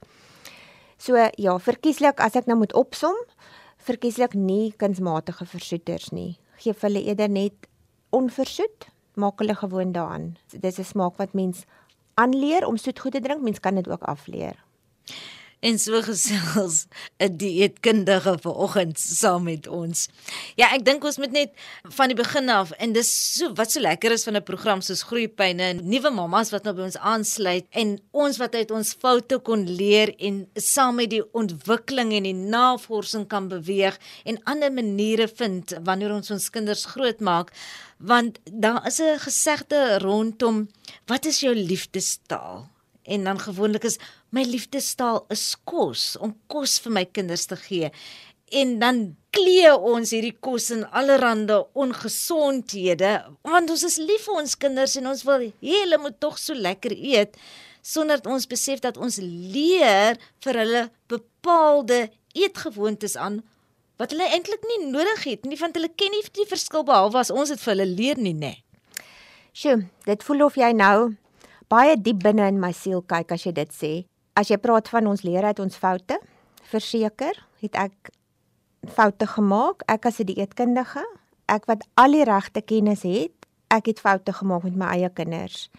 So 0.98 1.18
ja, 1.38 1.58
verkieslik 1.62 2.22
as 2.24 2.36
ek 2.36 2.48
nou 2.50 2.58
moet 2.58 2.74
opsom, 2.74 3.16
verkieslik 3.86 4.34
nie 4.34 4.74
kunsmatige 4.78 5.46
versoeters 5.46 6.10
nie. 6.12 6.38
Geef 6.58 6.82
hulle 6.82 7.04
eerder 7.06 7.30
net 7.30 7.70
onversoet, 8.10 8.90
maak 9.18 9.40
hulle 9.40 9.56
gewoon 9.56 9.92
daaraan. 9.92 10.38
Dis 10.60 10.78
'n 10.80 10.84
smaak 10.84 11.18
wat 11.18 11.34
mens 11.34 11.66
aanleer 12.14 12.68
om 12.68 12.78
soet 12.78 13.00
goed 13.00 13.12
te 13.12 13.20
drink, 13.20 13.42
mens 13.42 13.60
kan 13.60 13.76
dit 13.76 13.90
ook 13.90 14.04
afleer 14.04 14.67
en 15.60 15.80
so 15.80 16.02
gesels 16.06 16.86
'n 17.18 17.38
dieetkundige 17.38 18.38
vanoggend 18.42 19.00
saam 19.00 19.44
met 19.44 19.68
ons. 19.68 20.08
Ja, 20.56 20.70
ek 20.74 20.86
dink 20.86 21.04
ons 21.04 21.18
moet 21.18 21.32
net 21.32 21.52
van 21.98 22.08
die 22.08 22.18
begin 22.18 22.50
af 22.50 22.72
en 22.72 22.94
dis 22.94 23.10
so 23.38 23.54
wat 23.54 23.72
so 23.72 23.80
lekker 23.80 24.12
is 24.12 24.24
van 24.24 24.36
'n 24.36 24.44
program 24.44 24.82
soos 24.82 25.04
Groeipyne 25.04 25.64
en 25.64 25.90
nuwe 25.90 26.10
mammas 26.10 26.52
wat 26.52 26.64
nou 26.64 26.76
by 26.76 26.82
ons 26.82 26.98
aansluit 26.98 27.66
en 27.72 28.00
ons 28.12 28.38
wat 28.38 28.56
uit 28.56 28.72
ons 28.72 28.94
foute 29.00 29.40
kon 29.40 29.66
leer 29.66 30.14
en 30.20 30.48
saam 30.54 30.96
met 30.96 31.10
die 31.10 31.24
ontwikkeling 31.34 32.14
en 32.14 32.24
die 32.24 32.34
navorsing 32.34 33.28
kan 33.28 33.48
beweeg 33.48 33.98
en 34.26 34.44
ander 34.44 34.72
maniere 34.72 35.28
vind 35.28 35.74
wanneer 35.84 36.14
ons 36.14 36.32
ons 36.32 36.50
kinders 36.50 36.86
grootmaak 36.86 37.52
want 37.98 38.40
daar 38.46 38.86
is 38.86 39.00
'n 39.02 39.20
gesegde 39.20 40.00
rondom 40.00 40.70
wat 41.06 41.26
is 41.26 41.40
jou 41.40 41.56
liefdestaal? 41.56 42.77
En 43.08 43.28
dan 43.28 43.40
gewoonlik 43.40 43.88
is 43.88 44.00
my 44.36 44.44
liefdestaal 44.44 45.24
is 45.34 45.56
kos 45.64 46.16
om 46.20 46.36
kos 46.52 46.78
vir 46.84 46.96
my 47.00 47.06
kinders 47.06 47.48
te 47.50 47.58
gee. 47.60 47.92
En 48.56 48.78
dan 48.80 49.00
klee 49.36 49.72
ons 49.76 50.12
hierdie 50.16 50.36
kos 50.40 50.70
in 50.76 50.86
allerlei 50.96 51.62
ongesondhede 51.76 53.14
want 53.48 53.72
ons 53.74 53.84
is 53.88 53.98
lief 54.00 54.28
vir 54.28 54.42
ons 54.44 54.56
kinders 54.60 54.96
en 55.00 55.10
ons 55.12 55.24
wil 55.28 55.48
hê 55.48 55.82
hulle 55.82 56.00
moet 56.02 56.20
tog 56.24 56.40
so 56.42 56.56
lekker 56.56 56.96
eet 56.96 57.36
sonder 57.82 58.22
dat 58.22 58.32
ons 58.32 58.48
besef 58.50 58.82
dat 58.84 58.98
ons 58.98 59.20
leer 59.24 60.18
vir 60.44 60.62
hulle 60.64 60.84
bepaalde 61.12 62.08
eetgewoontes 62.36 63.16
aan 63.20 63.42
wat 64.02 64.14
hulle 64.14 64.30
eintlik 64.32 64.64
nie 64.70 64.80
nodig 64.90 65.24
het 65.28 65.46
nie 65.46 65.60
want 65.60 65.78
hulle 65.78 65.92
ken 65.96 66.14
nie 66.16 66.24
die 66.40 66.48
verskil 66.50 66.86
behalwe 66.88 67.22
as 67.22 67.34
ons 67.34 67.54
dit 67.54 67.62
vir 67.64 67.74
hulle 67.76 67.90
leer 67.92 68.22
nie 68.22 68.36
nê. 68.38 68.54
Sjoe, 69.58 69.88
dit 70.06 70.24
voel 70.28 70.44
of 70.46 70.58
jy 70.60 70.72
nou 70.78 71.14
baie 71.70 71.96
diep 72.00 72.24
binne 72.24 72.48
in 72.48 72.60
my 72.60 72.72
siel 72.72 73.02
kyk 73.02 73.32
as 73.32 73.46
jy 73.46 73.52
dit 73.52 73.74
sê. 73.74 73.94
As 74.36 74.52
jy 74.52 74.58
praat 74.62 74.88
van 74.88 75.08
ons 75.08 75.24
leer 75.24 75.44
uit 75.44 75.60
ons 75.60 75.76
foute, 75.76 76.20
verseker, 76.72 77.36
het 77.64 77.76
ek 77.76 78.12
foute 78.94 79.28
gemaak. 79.28 79.84
Ek 79.88 80.06
as 80.06 80.20
'n 80.20 80.26
dieetkundige, 80.26 81.04
ek 81.48 81.66
wat 81.66 81.84
al 81.96 82.12
die 82.12 82.24
regte 82.24 82.62
kennis 82.62 83.04
het, 83.04 83.34
ek 83.70 83.86
het 83.88 84.00
foute 84.00 84.34
gemaak 84.34 84.64
met 84.64 84.76
my 84.76 84.86
eie 84.86 85.10
kinders. 85.10 85.70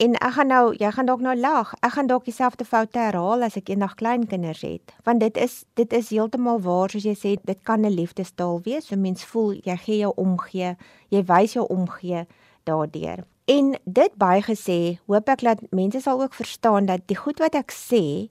En 0.00 0.14
ek 0.14 0.32
gaan 0.32 0.48
nou, 0.48 0.74
jy 0.80 0.90
gaan 0.90 1.06
dalk 1.06 1.20
nou 1.20 1.36
lag. 1.36 1.74
Ek 1.84 1.92
gaan 1.92 2.06
dalk 2.06 2.24
dieselfde 2.24 2.64
foute 2.64 2.98
herhaal 2.98 3.42
as 3.42 3.56
ek 3.56 3.68
eendag 3.68 3.94
klein 4.00 4.26
kinders 4.26 4.62
het. 4.62 4.94
Want 5.04 5.20
dit 5.20 5.36
is 5.36 5.64
dit 5.74 5.92
is 5.92 6.08
heeltemal 6.10 6.60
waar 6.60 6.88
soos 6.88 7.04
jy 7.04 7.14
sê, 7.14 7.36
dit 7.44 7.62
kan 7.62 7.84
'n 7.84 7.92
liefdestaal 7.92 8.60
wees. 8.64 8.86
So 8.86 8.96
mens 8.96 9.24
voel 9.24 9.52
jy 9.52 9.76
gee 9.76 9.98
jou 9.98 10.12
omgee, 10.16 10.76
jy 11.10 11.22
wys 11.24 11.52
jou 11.52 11.66
omgee 11.68 12.26
daardeur. 12.64 13.24
En 13.50 13.74
dit 13.84 14.12
baie 14.20 14.42
gesê, 14.46 14.78
hoop 15.10 15.30
ek 15.32 15.42
dat 15.46 15.62
mense 15.74 16.02
sal 16.04 16.20
ook 16.22 16.36
verstaan 16.38 16.86
dat 16.86 17.02
die 17.10 17.18
goed 17.18 17.40
wat 17.42 17.56
ek 17.58 17.74
sê, 17.74 18.28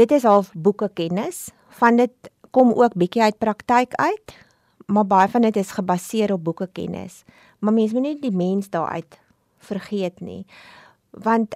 dit 0.00 0.14
is 0.14 0.26
half 0.26 0.50
boeke 0.54 0.88
kennis, 0.98 1.48
van 1.78 2.00
dit 2.00 2.30
kom 2.50 2.72
ook 2.72 2.96
bietjie 2.98 3.22
uit 3.22 3.38
praktyk 3.38 3.94
uit, 4.00 4.34
maar 4.88 5.06
baie 5.06 5.28
van 5.30 5.44
dit 5.46 5.58
is 5.60 5.76
gebaseer 5.76 6.32
op 6.34 6.46
boeke 6.48 6.66
kennis. 6.72 7.22
Maar 7.60 7.76
mense 7.76 7.94
moet 7.94 8.06
nie 8.06 8.20
die 8.22 8.34
mens 8.34 8.70
daaruit 8.72 9.20
vergeet 9.68 10.22
nie. 10.24 10.46
Want 11.12 11.54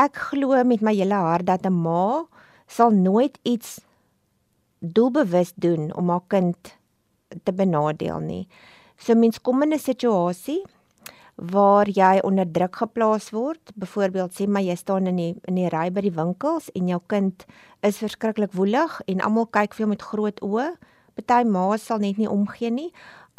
ek 0.00 0.16
glo 0.30 0.56
met 0.64 0.82
my 0.82 0.94
hele 0.96 1.18
hart 1.20 1.46
dat 1.46 1.66
'n 1.66 1.82
ma 1.82 2.24
sal 2.66 2.90
nooit 2.90 3.38
iets 3.42 3.80
doelbewus 4.80 5.52
doen 5.54 5.92
om 5.94 6.08
haar 6.08 6.24
kind 6.28 6.76
te 7.44 7.52
benadeel 7.52 8.18
nie. 8.20 8.48
So 8.96 9.14
mens 9.14 9.40
kom 9.40 9.62
in 9.62 9.72
'n 9.74 9.78
situasie 9.78 10.62
waar 11.40 11.88
jy 11.88 12.20
onder 12.20 12.44
druk 12.52 12.76
geplaas 12.76 13.30
word. 13.32 13.72
Byvoorbeeld 13.74 14.34
sê 14.36 14.46
maar 14.46 14.62
jy 14.62 14.76
staan 14.76 15.06
in 15.08 15.16
die 15.16 15.34
in 15.48 15.56
die 15.56 15.70
ry 15.72 15.88
by 15.90 16.04
die 16.04 16.12
winkels 16.12 16.68
en 16.76 16.88
jou 16.88 17.00
kind 17.08 17.46
is 17.86 18.00
verskriklik 18.02 18.52
woelig 18.52 19.00
en 19.08 19.24
almal 19.24 19.48
kyk 19.48 19.74
vir 19.74 19.86
jou 19.86 19.90
met 19.94 20.04
groot 20.04 20.40
oë. 20.44 20.68
Party 21.16 21.48
ma's 21.48 21.86
sal 21.88 21.98
net 21.98 22.20
nie 22.20 22.28
omgee 22.28 22.70
nie. 22.70 22.90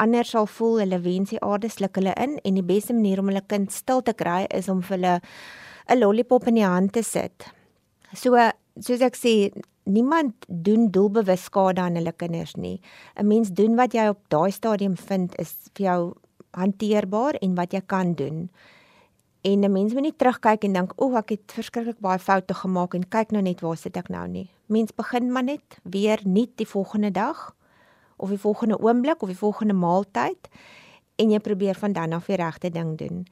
Ander 0.02 0.26
sal 0.26 0.48
voel 0.50 0.80
hulle 0.82 0.98
wens 1.04 1.30
die 1.30 1.42
aarde 1.42 1.70
sluk 1.70 1.96
hulle 2.00 2.14
in 2.18 2.38
en 2.42 2.58
die 2.58 2.66
beste 2.66 2.94
manier 2.94 3.22
om 3.22 3.30
hulle 3.30 3.44
kind 3.46 3.70
stil 3.72 4.02
te 4.02 4.14
kry 4.18 4.46
is 4.50 4.68
om 4.68 4.82
vir 4.82 4.96
hulle 4.96 5.20
'n 5.88 5.98
lollipop 5.98 6.46
in 6.48 6.54
die 6.54 6.66
hand 6.66 6.92
te 6.92 7.02
sit. 7.02 7.46
So 8.14 8.34
soos 8.80 9.00
ek 9.00 9.16
sê, 9.16 9.52
niemand 9.84 10.34
doen 10.48 10.90
doelbewus 10.90 11.44
skade 11.44 11.80
aan 11.80 11.96
hulle 11.96 12.12
kinders 12.12 12.56
nie. 12.56 12.80
'n 13.16 13.26
Mens 13.26 13.50
doen 13.50 13.76
wat 13.76 13.94
jy 13.94 14.08
op 14.08 14.18
daai 14.28 14.50
stadium 14.50 14.96
vind 14.96 15.38
is 15.38 15.54
vir 15.74 15.86
jou 15.86 16.14
hanteerbaar 16.56 17.34
en 17.40 17.54
wat 17.58 17.72
jy 17.72 17.82
kan 17.86 18.14
doen. 18.14 18.50
En 19.42 19.60
'n 19.60 19.72
mens 19.72 19.92
moet 19.92 20.02
nie 20.02 20.16
terugkyk 20.16 20.64
en 20.64 20.72
dink, 20.72 20.92
"O, 20.96 21.16
ek 21.16 21.28
het 21.28 21.52
verskriklik 21.52 21.98
baie 21.98 22.18
foute 22.18 22.54
gemaak 22.54 22.94
en 22.94 23.08
kyk 23.08 23.30
nou 23.30 23.42
net 23.42 23.60
waar 23.60 23.76
sit 23.76 23.96
ek 23.96 24.08
nou 24.08 24.28
nie." 24.28 24.50
Mens 24.66 24.94
begin 24.94 25.32
maar 25.32 25.42
net 25.42 25.78
weer 25.82 26.20
nuut 26.24 26.56
die 26.56 26.68
volgende 26.68 27.10
dag 27.10 27.54
of 28.16 28.28
die 28.28 28.38
volgende 28.38 28.78
oomblik 28.78 29.22
of 29.22 29.28
die 29.28 29.38
volgende 29.38 29.74
maaltyd 29.74 30.48
en 31.16 31.30
jy 31.30 31.38
probeer 31.38 31.74
van 31.74 31.92
dan 31.92 32.12
af 32.12 32.26
die 32.26 32.36
regte 32.36 32.70
ding 32.70 32.98
doen. 32.98 33.26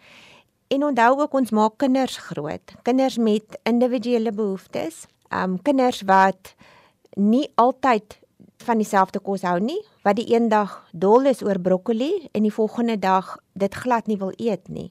En 0.68 0.84
onthou 0.84 1.20
ook 1.20 1.32
ons 1.34 1.50
maak 1.50 1.72
kinders 1.76 2.16
groot, 2.16 2.74
kinders 2.82 3.18
met 3.18 3.58
individuele 3.62 4.32
behoeftes, 4.32 5.06
um 5.28 5.62
kinders 5.62 6.02
wat 6.02 6.54
nie 7.14 7.50
altyd 7.54 8.19
van 8.64 8.78
dieselfde 8.78 9.20
kos 9.20 9.42
hou 9.42 9.58
nie, 9.60 9.80
wat 10.04 10.16
die 10.16 10.34
een 10.34 10.48
dag 10.48 10.76
dol 10.92 11.26
is 11.26 11.42
oor 11.42 11.58
broccoli 11.60 12.28
en 12.32 12.42
die 12.42 12.52
volgende 12.52 12.98
dag 12.98 13.36
dit 13.52 13.74
glad 13.74 14.06
nie 14.06 14.18
wil 14.18 14.32
eet 14.36 14.68
nie 14.68 14.90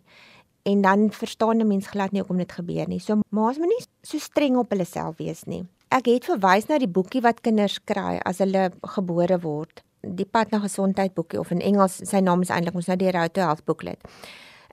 en 0.70 0.82
dan 0.82 1.12
verstaan 1.12 1.58
'n 1.58 1.68
mens 1.68 1.88
glad 1.88 2.12
nie 2.12 2.22
hoekom 2.22 2.38
dit 2.38 2.52
gebeur 2.52 2.88
nie. 2.88 3.00
So 3.00 3.20
ma's 3.30 3.58
moet 3.58 3.68
nie 3.68 3.86
so 4.02 4.18
streng 4.18 4.58
op 4.58 4.70
hulle 4.70 4.86
self 4.86 5.18
wees 5.18 5.44
nie. 5.44 5.66
Ek 5.88 6.06
het 6.06 6.26
verwys 6.26 6.68
na 6.68 6.78
die 6.78 6.88
boekie 6.88 7.22
wat 7.22 7.42
kinders 7.42 7.80
kry 7.84 8.20
as 8.26 8.38
hulle 8.38 8.72
gebore 8.82 9.40
word. 9.40 9.84
Die 10.02 10.26
pad 10.26 10.52
na 10.52 10.60
gesondheid 10.60 11.14
boekie 11.14 11.40
of 11.40 11.52
in 11.52 11.62
Engels 11.62 12.02
sy 12.04 12.20
naam 12.20 12.42
is 12.42 12.50
eintlik 12.50 12.76
ons 12.76 12.88
nou 12.88 12.98
die 12.98 13.12
Road 13.12 13.34
to 13.34 13.42
Health 13.42 13.66
booklet. 13.66 14.00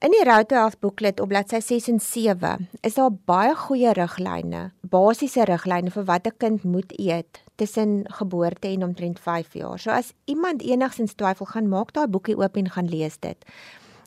In 0.04 0.12
die 0.12 0.24
Road 0.28 0.50
to 0.50 0.56
Health 0.58 0.76
booklet 0.84 1.20
op 1.24 1.30
bladsy 1.32 1.56
6 1.64 1.86
en 1.88 2.00
7 2.04 2.66
is 2.84 2.98
daar 2.98 3.14
baie 3.30 3.54
goeie 3.56 3.94
riglyne, 3.96 4.66
basiese 4.92 5.46
riglyne 5.48 5.88
vir 5.94 6.04
wat 6.10 6.26
'n 6.28 6.36
kind 6.36 6.64
moet 6.64 6.92
eet 7.00 7.40
tussen 7.56 8.04
geboorte 8.18 8.68
en 8.68 8.84
omtrent 8.84 9.18
5 9.18 9.54
jaar. 9.54 9.78
So 9.78 9.90
as 9.90 10.12
iemand 10.26 10.62
enigsins 10.62 11.14
twyfel, 11.14 11.46
gaan 11.46 11.68
maak 11.68 11.92
daai 11.92 12.06
boekie 12.06 12.36
oop 12.36 12.56
en 12.56 12.68
gaan 12.70 12.88
lees 12.88 13.16
dit. 13.18 13.44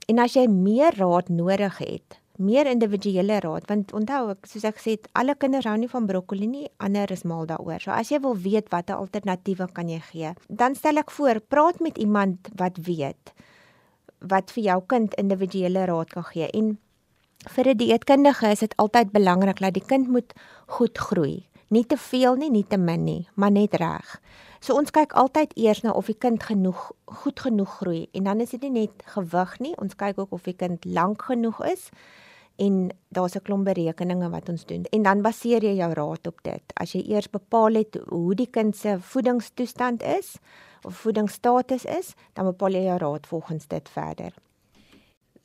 En 0.08 0.20
as 0.20 0.34
jy 0.34 0.46
meer 0.48 0.94
raad 0.98 1.30
nodig 1.30 1.78
het, 1.78 2.20
meer 2.38 2.68
individuele 2.68 3.40
raad, 3.40 3.68
want 3.68 3.94
onthou 3.94 4.30
ek 4.30 4.46
soos 4.46 4.64
ek 4.64 4.78
gesê 4.78 4.92
het, 4.92 5.10
alle 5.14 5.36
kinders 5.36 5.66
hou 5.66 5.78
nie 5.78 5.90
van 5.90 6.06
broccoli 6.06 6.48
nie, 6.48 6.70
ander 6.78 7.12
is 7.12 7.24
mal 7.24 7.46
daaroor. 7.46 7.82
So 7.82 7.92
as 7.92 8.10
jy 8.10 8.20
wil 8.20 8.38
weet 8.38 8.70
watter 8.70 8.96
alternatiewe 8.96 9.68
kan 9.74 9.90
jy 9.90 10.00
gee, 10.00 10.34
dan 10.48 10.76
stel 10.76 10.98
ek 10.98 11.12
voor, 11.12 11.40
praat 11.40 11.80
met 11.80 11.98
iemand 11.98 12.38
wat 12.56 12.78
weet 12.78 13.34
wat 14.20 14.52
vir 14.52 14.64
jou 14.64 14.82
kind 14.88 15.14
individuele 15.16 15.86
raad 15.86 16.10
kan 16.10 16.24
gee. 16.24 16.50
En 16.52 16.78
vir 17.48 17.68
'n 17.68 17.78
dieetkundige 17.78 18.48
is 18.52 18.60
dit 18.60 18.76
altyd 18.78 19.12
belangrik 19.12 19.60
dat 19.60 19.74
die 19.74 19.86
kind 19.86 20.08
moet 20.08 20.34
goed 20.68 20.98
groei. 20.98 21.48
Nie 21.70 21.86
te 21.86 21.98
veel 21.98 22.36
nie, 22.36 22.50
nie 22.50 22.68
te 22.68 22.78
min 22.78 23.04
nie, 23.04 23.28
maar 23.34 23.52
net 23.52 23.74
reg. 23.74 24.22
So 24.60 24.76
ons 24.76 24.92
kyk 24.92 25.14
altyd 25.14 25.54
eers 25.56 25.82
na 25.82 25.92
of 25.96 26.06
die 26.06 26.18
kind 26.18 26.44
genoeg 26.44 26.92
goed 27.06 27.40
genoeg 27.40 27.78
groei 27.80 28.08
en 28.12 28.24
dan 28.24 28.42
is 28.44 28.50
dit 28.50 28.62
nie 28.62 28.82
net 28.82 29.06
gewig 29.06 29.60
nie, 29.60 29.76
ons 29.80 29.96
kyk 29.96 30.20
ook 30.20 30.34
of 30.36 30.44
die 30.44 30.56
kind 30.56 30.86
lank 30.86 31.22
genoeg 31.22 31.62
is 31.66 31.90
en 32.60 32.90
daar's 33.08 33.36
'n 33.36 33.42
klomp 33.42 33.66
berekeninge 33.66 34.30
wat 34.30 34.50
ons 34.50 34.66
doen 34.66 34.84
en 34.92 35.04
dan 35.04 35.22
baseer 35.22 35.64
jy 35.64 35.76
jou 35.76 35.94
raad 35.94 36.28
op 36.28 36.44
dit. 36.44 36.64
As 36.76 36.92
jy 36.92 37.02
eers 37.08 37.30
bepaal 37.30 37.74
het 37.74 37.98
hoe 38.10 38.36
die 38.36 38.50
kind 38.52 38.76
se 38.76 39.00
voedingstoestand 39.00 40.04
is 40.04 40.38
of 40.84 40.98
voedingsstatus 40.98 41.86
is, 41.86 42.14
dan 42.34 42.46
bepaal 42.46 42.78
jy 42.78 42.86
jou 42.88 42.98
raad 42.98 43.28
volgens 43.28 43.68
dit 43.68 43.90
verder. 43.94 44.34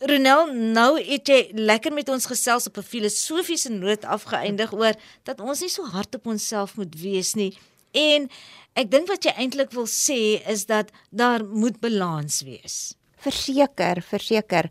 Ronel, 0.04 0.50
nou 0.74 0.98
het 0.98 1.28
jy 1.30 1.38
lekker 1.54 1.92
met 1.94 2.08
ons 2.12 2.26
gesels 2.26 2.66
op 2.66 2.76
'n 2.78 2.82
filosofiese 2.82 3.70
noot 3.70 4.04
afgeëindig 4.04 4.72
oor 4.72 4.94
dat 5.22 5.40
ons 5.40 5.60
nie 5.60 5.68
so 5.68 5.84
hard 5.84 6.14
op 6.14 6.26
onsself 6.26 6.76
moet 6.76 7.00
wees 7.00 7.34
nie. 7.34 7.56
En 7.92 8.28
ek 8.74 8.90
dink 8.90 9.08
wat 9.08 9.24
jy 9.24 9.32
eintlik 9.36 9.70
wil 9.70 9.86
sê 9.86 10.42
is 10.46 10.66
dat 10.66 10.90
daar 11.10 11.44
moet 11.44 11.80
balans 11.80 12.42
wees. 12.42 12.94
Verseker, 13.16 14.02
verseker. 14.02 14.68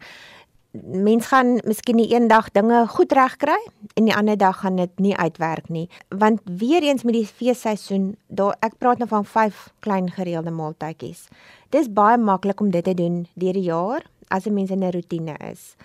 Mens 0.81 1.27
gaan 1.29 1.59
miskien 1.65 1.97
die 2.01 2.15
een 2.15 2.27
dag 2.27 2.51
dinge 2.51 2.87
goed 2.87 3.11
reg 3.13 3.35
kry 3.37 3.59
en 3.93 4.07
die 4.09 4.15
ander 4.15 4.37
dag 4.37 4.59
gaan 4.59 4.75
dit 4.75 4.99
nie 4.99 5.13
uitwerk 5.17 5.69
nie. 5.69 5.89
Want 6.09 6.41
weer 6.45 6.81
eens 6.81 7.03
met 7.03 7.13
die 7.13 7.27
feesseisoen, 7.27 8.15
daar 8.27 8.57
ek 8.59 8.79
praat 8.81 8.97
nou 8.97 9.07
van 9.07 9.25
5 9.25 9.67
klein 9.85 10.09
gereelde 10.11 10.51
maaltydjies. 10.51 11.27
Dis 11.69 11.91
baie 11.93 12.17
maklik 12.17 12.59
om 12.59 12.71
dit 12.73 12.83
te 12.83 12.93
doen 12.93 13.27
deur 13.33 13.53
die 13.53 13.69
jaar 13.69 14.01
as 14.27 14.45
'n 14.45 14.53
mens 14.53 14.69
in 14.69 14.83
'n 14.83 14.91
rotine 14.91 15.37
is 15.51 15.75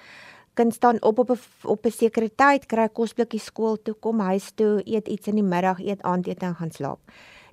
kind 0.59 0.75
staan 0.75 1.03
op 1.03 1.19
op 1.19 1.31
'n 1.31 1.39
op 1.63 1.87
'n 1.87 1.91
sekere 1.91 2.31
tyd, 2.35 2.67
kry 2.67 2.89
kosblikkie 2.89 3.41
skool 3.41 3.77
toe, 3.83 3.95
kom 3.95 4.21
huis 4.21 4.51
toe, 4.55 4.83
eet 4.85 5.09
iets 5.09 5.27
in 5.27 5.35
die 5.35 5.51
middag, 5.55 5.79
eet 5.79 6.03
aandete 6.03 6.47
en 6.47 6.55
gaan 6.55 6.71
slaap. 6.71 7.01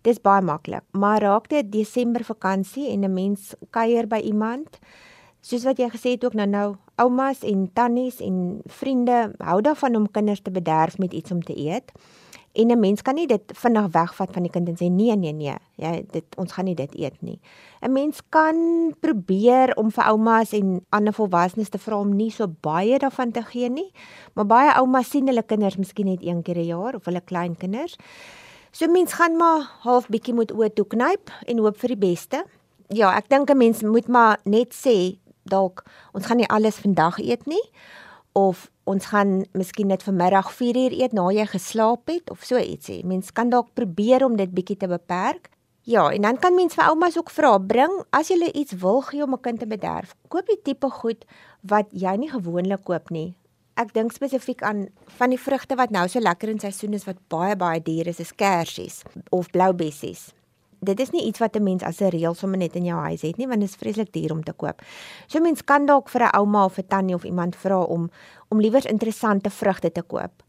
Dis 0.01 0.21
baie 0.21 0.41
maklik. 0.41 0.83
Maar 0.91 1.21
raak 1.21 1.49
dit 1.49 1.71
Desember 1.71 2.23
vakansie 2.23 2.89
en 2.89 2.99
'n 3.03 3.13
mens 3.13 3.53
kuier 3.69 4.07
by 4.07 4.17
iemand, 4.17 4.79
soos 5.45 5.65
wat 5.67 5.77
jy 5.77 5.89
gesê 5.93 6.15
het 6.15 6.25
ook 6.25 6.33
nou 6.33 6.47
nou, 6.49 6.67
oumas 7.01 7.43
en 7.45 7.67
tannies 7.77 8.21
en 8.23 8.61
vriende 8.65 9.35
hou 9.45 9.61
daarvan 9.61 9.97
om 9.99 10.11
kinders 10.11 10.41
te 10.41 10.51
bederf 10.51 10.97
met 10.97 11.13
iets 11.13 11.31
om 11.31 11.43
te 11.43 11.53
eet. 11.57 11.91
En 12.55 12.71
'n 12.71 12.79
mens 12.79 13.01
kan 13.01 13.15
nie 13.15 13.27
dit 13.27 13.51
vinnig 13.53 13.91
wegvat 13.91 14.31
van 14.31 14.43
die 14.43 14.51
kind 14.51 14.69
en 14.69 14.75
sê 14.75 14.89
nee 14.89 15.15
nee 15.15 15.33
nee, 15.33 15.55
jy 15.75 16.05
dit 16.11 16.25
ons 16.37 16.51
gaan 16.51 16.65
nie 16.65 16.75
dit 16.75 16.95
eet 16.95 17.21
nie. 17.21 17.39
'n 17.81 17.91
Mens 17.91 18.21
kan 18.29 18.55
probeer 18.99 19.75
om 19.75 19.91
vir 19.91 20.03
oumas 20.03 20.51
en 20.53 20.85
ander 20.89 21.13
volwassenes 21.13 21.69
te 21.69 21.77
vra 21.77 21.99
om 21.99 22.15
nie 22.15 22.31
so 22.31 22.47
baie 22.61 22.97
daarvan 22.99 23.31
te 23.31 23.41
gee 23.41 23.69
nie, 23.69 23.91
maar 24.33 24.45
baie 24.45 24.73
oumas 24.73 25.09
sien 25.09 25.27
hulle 25.27 25.43
kinders 25.43 25.77
miskien 25.77 26.05
net 26.05 26.23
een 26.23 26.41
keer 26.41 26.57
'n 26.57 26.65
jaar 26.65 26.95
of 26.95 27.05
hulle 27.05 27.21
kleinkinders. 27.21 27.95
So 28.71 28.87
mens 28.87 29.13
gaan 29.13 29.37
maar 29.37 29.61
half 29.79 30.07
bietjie 30.07 30.33
moet 30.33 30.51
oë 30.51 30.73
toe 30.73 30.85
knyp 30.85 31.29
en 31.45 31.57
hoop 31.57 31.77
vir 31.77 31.87
die 31.87 32.07
beste. 32.13 32.45
Ja, 32.87 33.15
ek 33.17 33.29
dink 33.29 33.49
'n 33.49 33.57
mens 33.57 33.81
moet 33.81 34.07
maar 34.07 34.39
net 34.43 34.73
sê 34.73 35.17
dalk 35.49 35.85
ons 36.13 36.25
gaan 36.25 36.41
nie 36.41 36.49
alles 36.49 36.81
vandag 36.81 37.19
eet 37.21 37.45
nie 37.49 37.63
of 38.35 38.67
ons 38.83 39.05
gaan 39.13 39.45
miskien 39.55 39.87
net 39.87 40.03
vanmiddag 40.03 40.51
4 40.51 40.77
uur 40.77 40.95
eet 40.99 41.13
na 41.15 41.29
jy 41.31 41.45
geslaap 41.47 42.11
het 42.11 42.29
of 42.29 42.43
so 42.43 42.59
ietsie. 42.59 42.99
Mens 43.07 43.31
kan 43.31 43.49
dalk 43.49 43.71
probeer 43.73 44.25
om 44.25 44.35
dit 44.35 44.51
bietjie 44.51 44.77
te 44.77 44.89
beperk. 44.91 45.49
Ja, 45.87 46.09
en 46.11 46.25
dan 46.25 46.37
kan 46.41 46.55
mens 46.57 46.75
vir 46.75 46.89
oumas 46.89 47.17
ook 47.17 47.31
vra, 47.31 47.55
bring 47.61 47.93
as 48.09 48.33
jy 48.33 48.51
iets 48.51 48.75
wil 48.81 49.01
gee 49.07 49.23
om 49.23 49.33
'n 49.33 49.41
kind 49.41 49.59
te 49.59 49.67
bederf. 49.67 50.15
Koop 50.27 50.47
die 50.47 50.61
tipe 50.61 50.89
goed 50.89 51.25
wat 51.61 51.87
jy 51.91 52.15
nie 52.17 52.29
gewoonlik 52.29 52.83
koop 52.83 53.09
nie. 53.09 53.37
Ek 53.75 53.93
dink 53.93 54.11
spesifiek 54.11 54.61
aan 54.63 54.87
van 55.17 55.29
die 55.29 55.39
vrugte 55.39 55.75
wat 55.75 55.89
nou 55.89 56.07
so 56.07 56.19
lekker 56.19 56.49
in 56.49 56.59
seisoen 56.59 56.93
is 56.93 57.05
wat 57.05 57.17
baie 57.27 57.55
baie 57.55 57.81
duur 57.81 58.07
is, 58.07 58.19
is 58.19 58.35
kersies 58.35 59.03
of 59.29 59.49
blou 59.51 59.73
bessies 59.73 60.33
dit 60.79 60.99
is 60.99 61.11
nie 61.11 61.25
iets 61.25 61.39
wat 61.39 61.55
'n 61.55 61.63
mens 61.63 61.83
as 61.83 62.01
'n 62.01 62.09
reël 62.09 62.33
sommer 62.33 62.57
net 62.57 62.75
in 62.75 62.85
jou 62.85 62.99
huis 62.99 63.21
het 63.21 63.37
nie 63.37 63.47
want 63.47 63.59
dit 63.59 63.69
is 63.69 63.75
vreeslik 63.75 64.11
duur 64.13 64.31
om 64.31 64.43
te 64.43 64.53
koop. 64.53 64.81
So 65.27 65.39
mens 65.39 65.63
kan 65.63 65.85
dalk 65.85 66.09
vir 66.09 66.21
'n 66.21 66.35
ouma 66.37 66.65
of 66.65 66.77
'n 66.77 66.87
tannie 66.87 67.15
of 67.15 67.23
iemand 67.23 67.55
vra 67.55 67.81
om 67.81 68.09
om 68.49 68.59
liewer 68.59 68.89
interessante 68.89 69.49
vrugte 69.49 69.91
te 69.91 70.01
koop 70.01 70.43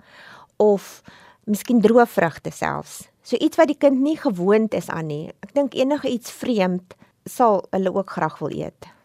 of 0.57 1.03
miskien 1.45 1.81
droë 1.81 2.07
vrugte 2.07 2.51
selfs. 2.51 3.09
So 3.23 3.37
iets 3.37 3.57
wat 3.57 3.67
die 3.67 3.79
kind 3.79 4.01
nie 4.01 4.17
gewoond 4.17 4.75
is 4.75 4.89
aan 4.89 5.07
nie. 5.07 5.29
Ek 5.41 5.55
dink 5.55 5.75
enige 5.75 6.09
iets 6.09 6.31
vreemd 6.31 6.95
sal 7.25 7.65
hulle 7.71 7.95
ook 7.95 8.11
graag 8.11 8.39
wil 8.39 8.51
eet. 8.51 8.96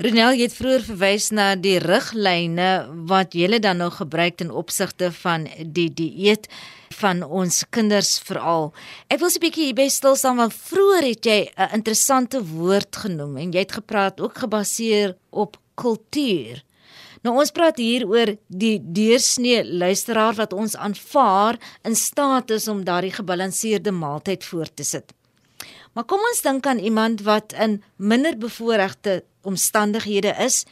Renel 0.00 0.38
het 0.40 0.54
vroeër 0.56 0.80
verwys 0.86 1.26
na 1.36 1.50
die 1.60 1.74
riglyne 1.82 2.68
wat 3.10 3.34
jy 3.36 3.58
dan 3.60 3.82
nou 3.82 3.90
gebruik 3.92 4.38
ten 4.40 4.48
opsigte 4.48 5.10
van 5.12 5.44
die 5.60 5.90
dieet 5.92 6.48
van 7.02 7.20
ons 7.20 7.66
kinders 7.68 8.14
veral. 8.24 8.72
Ek 9.12 9.20
wil 9.20 9.28
'n 9.28 9.42
bietjie 9.44 9.66
hierby 9.66 9.88
stil 9.92 10.16
staan 10.16 10.40
want 10.40 10.56
vroeër 10.56 11.04
het 11.04 11.26
jy 11.26 11.40
'n 11.52 11.74
interessante 11.76 12.40
woord 12.40 12.96
genoem 12.96 13.36
en 13.36 13.52
jy 13.52 13.58
het 13.58 13.72
gepraat 13.72 14.20
ook 14.20 14.38
gebaseer 14.38 15.16
op 15.30 15.60
kultuur. 15.74 16.64
Nou 17.22 17.36
ons 17.36 17.50
praat 17.50 17.76
hier 17.76 18.08
oor 18.08 18.36
die 18.48 18.80
deursnee 18.80 19.64
luisteraar 19.64 20.34
wat 20.34 20.52
ons 20.52 20.76
aanvaar 20.76 21.60
in 21.84 21.94
staat 21.94 22.50
is 22.50 22.68
om 22.68 22.84
daardie 22.84 23.12
gebalanseerde 23.12 23.92
maaltyd 23.92 24.44
voor 24.44 24.74
te 24.74 24.82
sit. 24.82 25.12
Maar 25.92 26.06
kom 26.06 26.22
ons 26.22 26.42
dink 26.42 26.66
aan 26.66 26.78
iemand 26.78 27.22
wat 27.26 27.52
in 27.52 27.82
minder 27.96 28.36
bevoorregte 28.38 29.24
omstandighede 29.42 30.34
is 30.38 30.64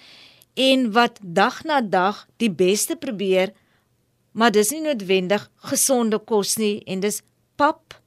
en 0.55 0.93
wat 0.93 1.19
dag 1.23 1.65
na 1.65 1.81
dag 1.81 2.27
die 2.37 2.51
beste 2.51 2.97
probeer, 2.97 3.53
maar 4.33 4.51
dis 4.55 4.71
nie 4.71 4.83
noodwendig 4.83 5.49
gesonde 5.71 6.19
kos 6.19 6.57
nie 6.59 6.83
en 6.87 7.03
dis 7.03 7.23
pap, 7.59 7.99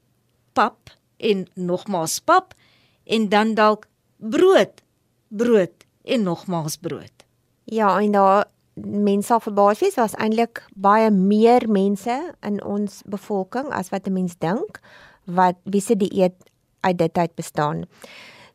pap 0.53 0.93
en 1.17 1.47
nogmaals 1.55 2.19
pap 2.19 2.55
en 3.03 3.27
dan 3.29 3.53
dalk 3.59 3.87
brood, 4.17 4.81
brood 5.27 5.85
en 6.03 6.23
nogmaals 6.23 6.77
brood. 6.77 7.25
Ja, 7.63 7.99
en 7.99 8.11
daar 8.11 8.45
mense 8.75 9.35
op 9.35 9.47
basis 9.55 9.95
was 9.99 10.15
eintlik 10.15 10.63
baie 10.75 11.11
meer 11.11 11.67
mense 11.69 12.15
in 12.39 12.63
ons 12.63 13.01
bevolking 13.05 13.67
as 13.75 13.91
wat 13.91 14.07
'n 14.07 14.13
mens 14.13 14.37
dink 14.37 14.79
wat 15.25 15.55
wie 15.63 15.81
se 15.81 15.95
dieet 15.95 16.50
uit 16.81 16.97
dit 16.97 17.17
uit 17.17 17.35
bestaan. 17.35 17.85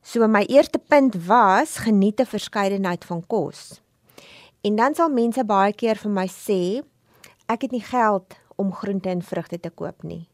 So 0.02 0.26
my 0.28 0.44
eerste 0.46 0.78
punt 0.78 1.26
was 1.26 1.76
geniet 1.76 2.20
'n 2.20 2.26
verskeidenheid 2.26 3.04
van 3.04 3.26
kos. 3.26 3.80
En 4.60 4.76
dan 4.76 4.94
sal 4.94 5.08
mense 5.08 5.44
baie 5.44 5.72
keer 5.72 5.96
vir 5.96 6.10
my 6.10 6.26
sê 6.26 6.82
ek 7.46 7.62
het 7.62 7.70
nie 7.70 7.82
geld 7.82 8.34
om 8.56 8.72
groente 8.72 9.08
en 9.08 9.22
vrugte 9.22 9.60
te 9.60 9.70
koop 9.70 10.02
nie. 10.02 10.28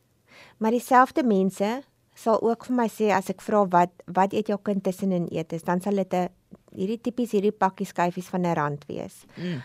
Maar 0.58 0.70
dieselfde 0.70 1.22
mense 1.22 1.82
sal 2.14 2.42
ook 2.42 2.66
vir 2.68 2.76
my 2.76 2.88
sê 2.88 3.10
as 3.12 3.30
ek 3.32 3.40
vra 3.40 3.64
wat 3.72 3.90
wat 4.06 4.32
eet 4.32 4.48
jou 4.52 4.58
kind 4.62 4.84
tussenin 4.84 5.28
eet, 5.30 5.52
is, 5.52 5.62
dan 5.62 5.80
sal 5.80 5.94
dit 5.94 6.14
'n 6.14 6.28
hierdie 6.76 7.00
tipies 7.00 7.32
hierdie 7.32 7.52
pakkie 7.52 7.86
skyfies 7.86 8.28
van 8.28 8.46
'n 8.46 8.54
rand 8.54 8.84
wees. 8.86 9.24
Mm. 9.36 9.62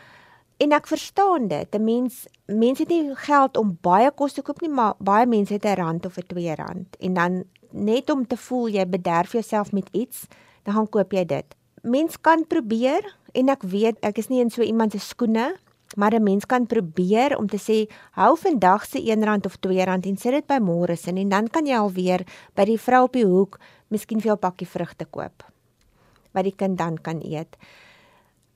En 0.57 0.71
ek 0.71 0.87
verstaan 0.87 1.47
dit. 1.47 1.75
'n 1.75 1.83
Mens 1.83 2.25
mense 2.45 2.81
het 2.81 2.89
nie 2.89 3.15
geld 3.15 3.57
om 3.57 3.77
baie 3.81 4.11
kos 4.11 4.33
te 4.33 4.41
koop 4.41 4.61
nie, 4.61 4.69
maar 4.69 4.95
baie 4.99 5.25
mense 5.25 5.53
het 5.53 5.65
'n 5.65 5.75
rand 5.75 6.05
of 6.05 6.17
'n 6.17 6.27
2 6.27 6.55
rand. 6.55 6.95
En 6.99 7.13
dan 7.13 7.43
net 7.71 8.09
om 8.09 8.27
te 8.27 8.37
voel 8.37 8.67
jy 8.69 8.85
bederf 8.85 9.31
jouself 9.31 9.71
met 9.71 9.89
iets, 9.91 10.27
dan 10.63 10.73
gaan 10.73 10.89
koop 10.89 11.13
jy 11.13 11.25
dit. 11.25 11.55
Mens 11.83 12.17
kan 12.21 12.47
probeer 12.47 13.05
en 13.33 13.49
ek 13.49 13.63
weet 13.63 13.97
ek 14.01 14.17
is 14.17 14.29
nie 14.29 14.41
in 14.41 14.49
so 14.49 14.61
iemand 14.61 14.91
se 14.91 14.99
skoene 14.99 15.55
maar 15.95 16.13
'n 16.13 16.23
mens 16.23 16.45
kan 16.45 16.65
probeer 16.65 17.37
om 17.37 17.47
te 17.47 17.57
sê 17.57 17.89
hou 18.11 18.37
vandag 18.37 18.85
se 18.85 18.99
R1 18.99 19.45
of 19.45 19.57
R2 19.57 19.87
en 19.87 20.17
sit 20.17 20.31
dit 20.31 20.47
by 20.47 20.59
môre 20.59 20.95
se 20.95 21.11
en 21.11 21.29
dan 21.29 21.47
kan 21.47 21.65
jy 21.65 21.75
alweer 21.75 22.25
by 22.55 22.65
die 22.65 22.77
vrou 22.77 23.03
op 23.03 23.13
die 23.13 23.25
hoek 23.25 23.59
miskien 23.87 24.19
vir 24.19 24.27
jou 24.27 24.37
pakkie 24.37 24.67
vrugte 24.67 25.05
koop 25.05 25.43
wat 26.33 26.43
die 26.43 26.55
kind 26.55 26.77
dan 26.77 26.97
kan 26.97 27.21
eet. 27.21 27.57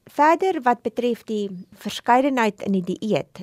Verder 0.05 0.61
wat 0.61 0.81
betref 0.81 1.23
die 1.23 1.49
verskeidenheid 1.71 2.61
in 2.61 2.71
die 2.71 2.95
dieet 2.95 3.41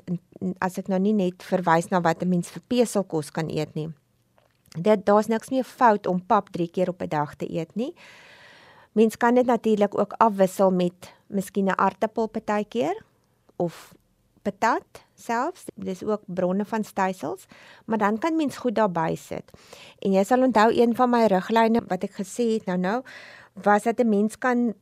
as 0.60 0.78
ek 0.78 0.88
nou 0.88 0.98
nie 0.98 1.12
net 1.12 1.42
verwys 1.42 1.90
na 1.90 2.00
wat 2.00 2.22
'n 2.22 2.28
mens 2.28 2.50
vir 2.50 2.62
peselkos 2.68 3.30
kan 3.30 3.48
eet 3.50 3.74
nie. 3.74 3.88
Dit 4.80 5.06
daar's 5.06 5.26
niks 5.26 5.50
meer 5.50 5.64
fout 5.64 6.06
om 6.06 6.26
pap 6.26 6.48
3 6.54 6.70
keer 6.70 6.88
op 6.88 7.02
'n 7.02 7.08
dag 7.08 7.34
te 7.34 7.50
eet 7.50 7.74
nie. 7.74 7.94
Mens 8.92 9.16
kan 9.16 9.34
dit 9.34 9.46
natuurlik 9.46 9.98
ook 9.98 10.12
afwissel 10.12 10.70
met 10.70 11.14
miskien 11.26 11.64
'n 11.64 11.78
aartappel 11.78 12.26
partykeer 12.26 13.02
of 13.56 13.94
patat 14.42 15.04
selfs. 15.14 15.64
Dis 15.74 16.04
ook 16.04 16.22
bronne 16.26 16.64
van 16.64 16.84
stysels, 16.84 17.46
maar 17.84 17.98
dan 17.98 18.18
kan 18.18 18.36
mens 18.36 18.56
goed 18.56 18.74
daarby 18.74 19.16
sit. 19.16 19.50
En 19.98 20.12
jy 20.12 20.24
sal 20.24 20.42
onthou 20.42 20.72
een 20.80 20.96
van 20.96 21.10
my 21.10 21.26
riglyne 21.26 21.82
wat 21.88 22.02
ek 22.02 22.12
gesê 22.20 22.52
het 22.52 22.64
nou 22.66 22.78
nou 22.78 23.02
was 23.62 23.82
dat 23.82 23.98
'n 24.00 24.08
mens 24.08 24.38
kan 24.38 24.74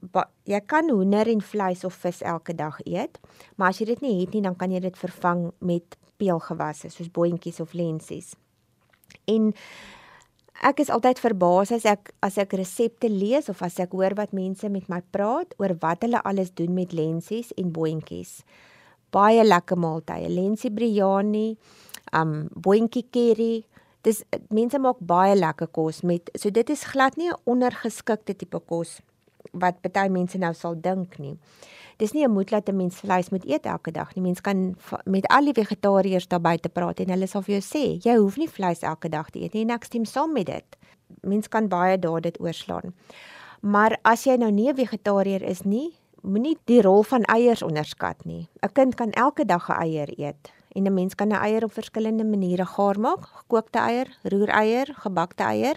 jy 0.44 0.60
kan 0.60 0.90
hoender 0.90 1.26
en 1.28 1.42
vleis 1.42 1.84
of 1.84 1.94
vis 1.94 2.22
elke 2.22 2.54
dag 2.54 2.78
eet, 2.84 3.18
maar 3.56 3.68
as 3.68 3.78
jy 3.78 3.84
dit 3.86 4.00
nie 4.00 4.20
het 4.20 4.32
nie, 4.32 4.42
dan 4.42 4.56
kan 4.56 4.70
jy 4.70 4.80
dit 4.80 4.98
vervang 4.98 5.52
met 5.58 5.96
peulgewasse 6.16 6.88
soos 6.88 7.10
boontjies 7.10 7.60
of 7.60 7.72
lensies. 7.72 8.34
En 9.26 9.52
ek 10.64 10.80
is 10.80 10.90
altyd 10.90 11.20
verbaas 11.20 11.72
as 11.74 11.84
ek 11.88 12.12
as 12.24 12.38
ek 12.40 12.56
resepte 12.56 13.10
lees 13.12 13.50
of 13.52 13.62
as 13.62 13.78
ek 13.82 13.92
hoor 13.92 14.16
wat 14.18 14.32
mense 14.36 14.68
met 14.72 14.88
my 14.92 15.02
praat 15.12 15.52
oor 15.60 15.76
wat 15.82 16.06
hulle 16.06 16.22
alles 16.24 16.54
doen 16.56 16.72
met 16.74 16.94
lensies 16.96 17.52
en 17.60 17.72
boontjies. 17.72 18.40
Baie 19.12 19.44
lekker 19.44 19.78
maaltye, 19.78 20.28
lensie 20.32 20.70
biryani, 20.70 21.56
um 22.16 22.48
boontjie 22.52 23.06
curry. 23.12 23.64
Dis 24.06 24.22
mense 24.54 24.78
maak 24.78 25.00
baie 25.02 25.34
lekker 25.36 25.68
kos 25.74 26.02
met 26.06 26.30
so 26.34 26.50
dit 26.50 26.70
is 26.70 26.84
glad 26.84 27.16
nie 27.16 27.30
'n 27.30 27.40
ondergeskikte 27.44 28.34
tipe 28.34 28.60
kos 28.60 29.00
wat 29.52 29.80
baie 29.82 30.10
mense 30.10 30.38
nou 30.38 30.54
sal 30.54 30.74
dink 30.74 31.18
nie. 31.18 31.36
Dis 31.96 32.12
nie 32.12 32.24
'n 32.24 32.30
moet 32.30 32.50
laat 32.50 32.68
'n 32.68 32.76
mens 32.76 32.96
vleis 32.96 33.30
moet 33.30 33.44
eet 33.44 33.66
elke 33.66 33.90
dag 33.90 34.14
nie. 34.14 34.22
Mens 34.22 34.40
kan 34.40 34.76
met 35.04 35.26
al 35.28 35.44
die 35.44 35.52
vegetariërs 35.52 36.28
daar 36.28 36.40
buite 36.40 36.68
praat 36.68 37.00
en 37.00 37.10
hulle 37.10 37.26
sal 37.26 37.42
vir 37.42 37.60
jou 37.60 37.64
sê, 37.64 38.04
jy 38.04 38.16
hoef 38.16 38.36
nie 38.36 38.48
vleis 38.48 38.80
elke 38.80 39.08
dag 39.08 39.30
te 39.30 39.40
eet 39.40 39.52
nie 39.52 39.62
en 39.62 39.70
ek 39.70 39.84
stem 39.84 40.04
saam 40.04 40.32
met 40.32 40.46
dit. 40.46 40.76
Mens 41.22 41.48
kan 41.48 41.68
baie 41.68 41.98
daar 41.98 42.20
dit 42.20 42.40
oorslaan. 42.40 42.94
Maar 43.60 43.98
as 44.02 44.24
jy 44.24 44.36
nou 44.36 44.50
nie 44.50 44.68
'n 44.68 44.76
vegetariër 44.76 45.42
is 45.42 45.62
nie, 45.62 45.94
moenie 46.22 46.58
die 46.64 46.82
rol 46.82 47.02
van 47.02 47.22
eiers 47.22 47.62
onderskat 47.62 48.24
nie. 48.24 48.48
'n 48.62 48.72
Kind 48.72 48.94
kan 48.94 49.10
elke 49.10 49.44
dag 49.44 49.68
'n 49.68 49.82
eier 49.82 50.08
eet 50.18 50.52
en 50.74 50.86
'n 50.86 50.94
mens 50.94 51.14
kan 51.14 51.28
'n 51.28 51.42
eier 51.42 51.64
op 51.64 51.72
verskillende 51.72 52.24
maniere 52.24 52.66
gaar 52.66 53.00
maak. 53.00 53.24
Gekookte 53.24 53.78
eier, 53.78 54.18
roereier, 54.22 54.94
gebakte 54.94 55.42
eier. 55.42 55.76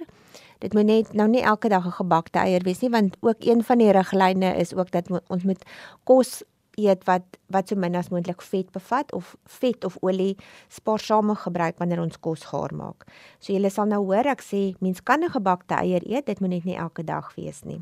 Dit 0.59 0.73
moet 0.73 0.85
net 0.85 1.13
nou 1.13 1.27
nie 1.29 1.41
elke 1.41 1.69
dag 1.69 1.85
'n 1.85 1.91
gebakte 2.03 2.39
eier 2.39 2.63
wees 2.63 2.81
nie 2.81 2.89
want 2.89 3.17
ook 3.19 3.39
een 3.39 3.63
van 3.63 3.77
die 3.77 3.91
riglyne 3.91 4.55
is 4.55 4.73
ook 4.73 4.91
dat 4.91 5.07
ons 5.27 5.43
moet 5.43 5.63
kos 6.03 6.43
eet 6.75 7.03
wat 7.05 7.23
wat 7.47 7.67
so 7.67 7.75
min 7.75 7.95
as 7.95 8.09
moontlik 8.09 8.41
vet 8.41 8.71
bevat 8.71 9.13
of 9.13 9.35
vet 9.45 9.85
of 9.85 9.97
olie 10.01 10.35
spaarsame 10.67 11.35
gebruik 11.35 11.77
wanneer 11.77 12.01
ons 12.01 12.19
kos 12.19 12.45
gaar 12.51 12.73
maak. 12.75 13.05
So 13.39 13.53
julle 13.53 13.69
sal 13.69 13.85
nou 13.85 14.03
hoor 14.05 14.27
ek 14.27 14.41
sê 14.41 14.75
mens 14.79 15.03
kan 15.03 15.23
'n 15.23 15.29
gebakte 15.29 15.75
eier 15.75 16.03
eet, 16.05 16.25
dit 16.25 16.39
moet 16.39 16.49
net 16.49 16.63
nie 16.63 16.75
elke 16.75 17.03
dag 17.03 17.35
wees 17.35 17.63
nie. 17.63 17.81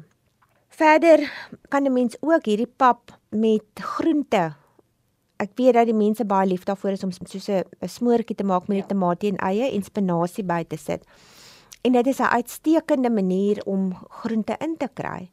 Verder 0.69 1.31
kan 1.69 1.85
'n 1.85 1.93
mens 1.93 2.17
ook 2.21 2.45
hierdie 2.45 2.73
pap 2.77 3.19
met 3.29 3.65
groente 3.73 4.55
Ek 5.37 5.51
weet 5.55 5.75
dat 5.77 5.85
die 5.85 5.93
mense 5.93 6.25
baie 6.25 6.47
lief 6.49 6.63
daarvoor 6.65 6.91
is 6.91 7.03
om 7.03 7.11
soos 7.11 7.49
'n 7.49 7.63
smoortjie 7.87 8.35
te 8.35 8.43
maak 8.43 8.67
met 8.67 8.77
die 8.77 8.85
ja. 8.85 8.87
tamatie 8.87 9.29
en 9.29 9.37
eie 9.37 9.71
en 9.71 9.83
spinasie 9.83 10.43
by 10.43 10.63
te 10.63 10.77
sit. 10.77 11.05
En 11.87 11.93
dit 11.93 12.07
is 12.07 12.19
'n 12.19 12.33
uitstekende 12.37 13.09
manier 13.09 13.63
om 13.65 13.95
groente 14.09 14.55
in 14.59 14.75
te 14.77 14.89
kry. 14.93 15.31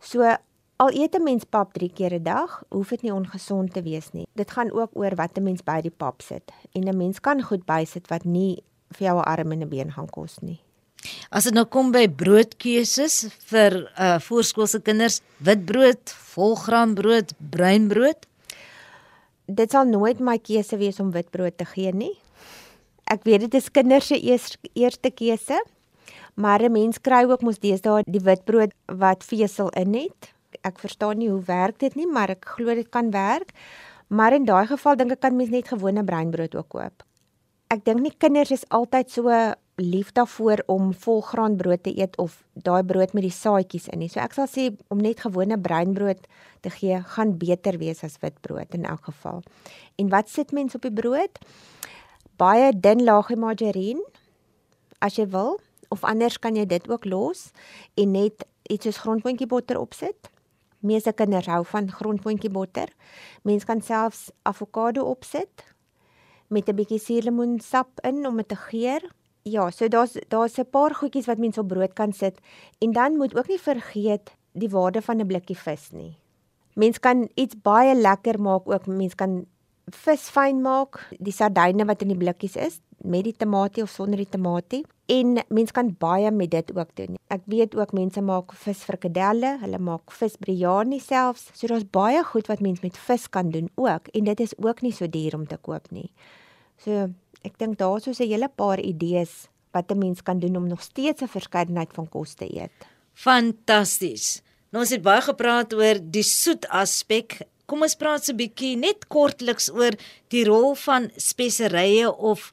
So 0.00 0.36
al 0.76 0.90
eet 0.92 1.14
'n 1.14 1.22
mens 1.22 1.44
pap 1.44 1.72
3 1.72 1.92
keer 1.92 2.12
'n 2.14 2.22
dag, 2.22 2.62
hoef 2.68 2.88
dit 2.88 3.02
nie 3.02 3.12
ongesond 3.12 3.72
te 3.72 3.82
wees 3.82 4.10
nie. 4.12 4.26
Dit 4.32 4.50
gaan 4.50 4.72
ook 4.72 4.90
oor 4.92 5.14
wat 5.14 5.36
'n 5.36 5.42
mens 5.42 5.62
by 5.62 5.80
die 5.80 5.90
pap 5.90 6.22
sit. 6.22 6.52
En 6.72 6.88
'n 6.88 6.96
mens 6.96 7.20
kan 7.20 7.42
goed 7.42 7.64
bysit 7.64 8.08
wat 8.08 8.24
nie 8.24 8.62
vir 8.90 9.06
jou 9.06 9.18
'n 9.18 9.24
arm 9.24 9.52
en 9.52 9.62
'n 9.62 9.68
been 9.68 9.92
gaan 9.92 10.10
kos 10.10 10.38
nie. 10.38 10.60
As 11.30 11.44
dit 11.44 11.54
nou 11.54 11.64
kom 11.64 11.90
by 11.90 12.08
broodkeuses 12.08 13.28
vir 13.38 13.92
uh 13.98 14.18
voorskoolse 14.18 14.80
kinders, 14.82 15.20
witbrood, 15.36 16.10
volgraanbrood, 16.10 17.32
bruinbrood, 17.50 18.26
dit 19.46 19.70
sal 19.70 19.84
nooit 19.84 20.18
my 20.20 20.38
keuse 20.38 20.76
wees 20.76 21.00
om 21.00 21.10
witbrood 21.10 21.58
te 21.58 21.64
gee 21.64 21.92
nie. 21.92 22.18
Ek 23.10 23.24
weet 23.24 23.46
dit 23.46 23.54
is 23.54 23.70
kinders 23.70 24.06
se 24.08 24.18
eers, 24.20 24.56
eerste 24.72 25.10
keuse. 25.10 25.60
Maar 26.34 26.62
'n 26.62 26.72
mens 26.72 27.00
kry 27.00 27.24
ook 27.30 27.42
mos 27.42 27.58
deesdae 27.58 28.02
die 28.06 28.20
witbrood 28.20 28.72
wat 28.86 29.24
vesel 29.24 29.68
in 29.68 29.94
het. 29.94 30.32
Ek 30.62 30.78
verstaan 30.78 31.18
nie 31.18 31.30
hoe 31.30 31.42
werk 31.42 31.78
dit 31.78 31.94
nie, 31.94 32.06
maar 32.06 32.30
ek 32.30 32.44
glo 32.44 32.74
dit 32.74 32.88
kan 32.88 33.10
werk. 33.10 33.52
Maar 34.08 34.32
in 34.32 34.44
daai 34.44 34.66
geval 34.66 34.96
dink 34.96 35.12
ek 35.12 35.20
kan 35.20 35.36
mens 35.36 35.50
net 35.50 35.68
gewone 35.68 36.04
bruinbrood 36.04 36.54
ook 36.54 36.68
koop. 36.68 37.04
Ek 37.68 37.84
dink 37.84 38.00
nie 38.00 38.14
kinders 38.18 38.50
is 38.50 38.68
altyd 38.68 39.10
so 39.10 39.30
lief 39.76 40.12
daarvoor 40.12 40.62
om 40.66 40.92
volgraanbrood 40.94 41.82
te 41.82 41.98
eet 41.98 42.16
of 42.16 42.42
daai 42.52 42.82
brood 42.82 43.12
met 43.12 43.22
die 43.22 43.34
saadjies 43.34 43.88
in 43.88 43.98
nie. 43.98 44.08
So 44.08 44.20
ek 44.20 44.36
sal 44.36 44.46
sê 44.46 44.68
om 44.88 44.98
net 45.02 45.20
gewone 45.20 45.58
bruinbrood 45.58 46.26
te 46.62 46.70
gee 46.70 47.00
gaan 47.16 47.38
beter 47.38 47.78
wees 47.78 48.04
as 48.04 48.18
witbrood 48.22 48.74
in 48.74 48.84
elk 48.84 49.04
geval. 49.04 49.42
En 49.98 50.08
wat 50.08 50.28
sit 50.28 50.52
mens 50.52 50.74
op 50.74 50.82
die 50.82 50.92
brood? 50.92 51.38
Baie 52.36 52.72
dun 52.72 53.04
laagie 53.04 53.36
margarien 53.36 54.00
as 54.98 55.18
jy 55.18 55.26
wil 55.30 55.58
of 55.94 56.04
anders 56.04 56.38
kan 56.38 56.56
jy 56.56 56.66
dit 56.66 56.88
ook 56.90 57.04
los 57.04 57.50
en 58.00 58.14
net 58.16 58.46
iets 58.70 58.88
soos 58.88 59.02
grondboontjie 59.04 59.46
botter 59.46 59.78
opsit. 59.78 60.30
Meeste 60.84 61.12
kinders 61.16 61.48
hou 61.48 61.62
van 61.68 61.90
grondboontjie 61.92 62.50
botter. 62.52 62.90
Mens 63.42 63.64
kan 63.68 63.80
selfs 63.84 64.30
avokado 64.42 65.04
opsit 65.04 65.64
met 66.48 66.68
'n 66.68 66.76
bietjie 66.76 66.98
suurlemoensap 66.98 68.00
in 68.02 68.26
om 68.26 68.36
dit 68.36 68.48
te 68.48 68.56
geur. 68.56 69.02
Ja, 69.42 69.70
so 69.70 69.88
daar's 69.88 70.16
daar's 70.28 70.58
'n 70.58 70.70
paar 70.70 70.94
goedjies 70.94 71.26
wat 71.26 71.38
mens 71.38 71.58
op 71.58 71.68
brood 71.68 71.92
kan 71.92 72.12
sit 72.12 72.40
en 72.78 72.92
dan 72.92 73.16
moet 73.16 73.36
ook 73.36 73.48
nie 73.48 73.60
vergeet 73.60 74.36
die 74.52 74.68
waarde 74.68 75.02
van 75.02 75.20
'n 75.20 75.26
blikkie 75.26 75.58
vis 75.58 75.90
nie. 75.90 76.16
Mens 76.74 76.98
kan 76.98 77.28
iets 77.34 77.54
baie 77.62 77.94
lekker 77.94 78.40
maak 78.40 78.68
ook. 78.68 78.86
Mens 78.86 79.14
kan 79.14 79.46
vis 79.92 80.28
fyn 80.32 80.62
maak, 80.64 80.98
die 81.20 81.32
sardyne 81.32 81.84
wat 81.84 82.02
in 82.02 82.08
die 82.08 82.18
blikkies 82.18 82.56
is 82.56 82.80
met 83.04 83.26
die 83.26 83.34
tamatie 83.36 83.82
of 83.84 83.90
sonder 83.92 84.16
die 84.16 84.28
tamatie 84.30 84.82
en 85.12 85.36
mens 85.52 85.74
kan 85.76 85.90
baie 86.00 86.30
met 86.32 86.50
dit 86.54 86.70
ook 86.72 86.94
doen. 86.96 87.18
Ek 87.28 87.42
weet 87.50 87.74
ook 87.76 87.92
mense 87.92 88.22
maak 88.24 88.54
visfrikadelle, 88.56 89.58
hulle 89.60 89.78
maak 89.78 90.12
visbiryani 90.14 91.00
selfs. 91.04 91.50
So 91.52 91.68
daar's 91.68 91.84
baie 91.84 92.22
goed 92.24 92.48
wat 92.48 92.62
mens 92.64 92.80
met 92.80 92.96
vis 92.96 93.28
kan 93.28 93.50
doen 93.52 93.68
ook 93.76 94.08
en 94.14 94.24
dit 94.30 94.40
is 94.40 94.56
ook 94.56 94.80
nie 94.82 94.92
so 94.92 95.06
duur 95.06 95.36
om 95.36 95.46
te 95.46 95.58
koop 95.60 95.90
nie. 95.92 96.08
So 96.80 97.10
ek 97.44 97.58
dink 97.60 97.78
daar's 97.78 98.04
so 98.04 98.10
'n 98.10 98.28
hele 98.28 98.48
paar 98.48 98.80
idees 98.80 99.48
wat 99.72 99.90
'n 99.90 99.98
mens 99.98 100.22
kan 100.22 100.38
doen 100.38 100.56
om 100.56 100.66
nog 100.66 100.82
steeds 100.82 101.22
'n 101.22 101.28
verskeidenheid 101.28 101.92
van 101.92 102.08
kos 102.08 102.34
te 102.34 102.48
eet. 102.48 102.72
Fantasties. 103.12 104.42
Nou 104.70 104.82
ons 104.82 104.90
het 104.90 105.02
baie 105.02 105.20
gepraat 105.20 105.74
oor 105.74 106.00
die 106.02 106.22
soet 106.22 106.66
aspek 106.68 107.42
Kom 107.66 107.82
ons 107.82 107.96
praat 107.96 108.24
so 108.24 108.32
'n 108.32 108.36
bietjie 108.36 108.76
net 108.76 109.08
kortliks 109.08 109.70
oor 109.70 109.94
die 110.28 110.44
rol 110.44 110.74
van 110.74 111.10
speserye 111.16 112.10
of 112.10 112.52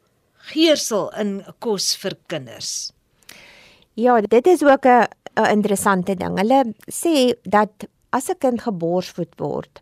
geursel 0.54 1.10
in 1.19 1.43
kos 1.60 1.95
vir 1.95 2.15
kinders. 2.28 2.91
Ja, 3.95 4.21
dit 4.21 4.47
is 4.47 4.63
ook 4.63 4.86
'n 4.86 5.08
'n 5.38 5.52
interessante 5.52 6.15
ding. 6.15 6.38
Hulle 6.38 6.74
sê 6.89 7.36
dat 7.43 7.88
as 8.12 8.30
'n 8.30 8.38
kind 8.39 8.62
geborsvoed 8.62 9.34
word, 9.38 9.82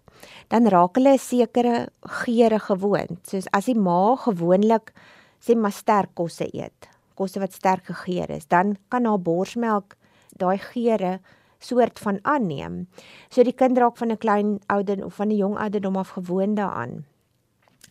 dan 0.50 0.68
raak 0.68 0.96
hulle 0.96 1.14
'n 1.14 1.20
sekere 1.20 1.90
geure 2.02 2.60
gewoond. 2.60 3.20
Soos 3.28 3.48
as 3.52 3.66
die 3.66 3.76
ma 3.76 4.16
gewoonlik 4.16 4.94
sê 5.40 5.56
maar 5.56 5.72
sterk 5.72 6.16
kosse 6.16 6.48
eet. 6.54 6.88
kosse 7.16 7.40
wat 7.40 7.54
sterk 7.54 7.86
gegeur 7.86 8.30
is, 8.30 8.48
dan 8.48 8.78
kan 8.88 9.06
haar 9.06 9.20
borsmelk 9.20 9.98
daai 10.38 10.58
geure 10.58 11.20
soort 11.60 12.00
van 12.00 12.20
aanneem. 12.22 12.88
So 13.30 13.44
die 13.44 13.54
kind 13.54 13.78
raak 13.78 13.98
van 13.98 14.12
'n 14.12 14.18
klein 14.18 14.60
ouderdom 14.68 15.06
of 15.06 15.16
van 15.16 15.28
'n 15.28 15.36
jong 15.36 15.58
ouderdom 15.58 15.96
af 15.96 16.10
gewoond 16.10 16.56
daaraan. 16.56 17.06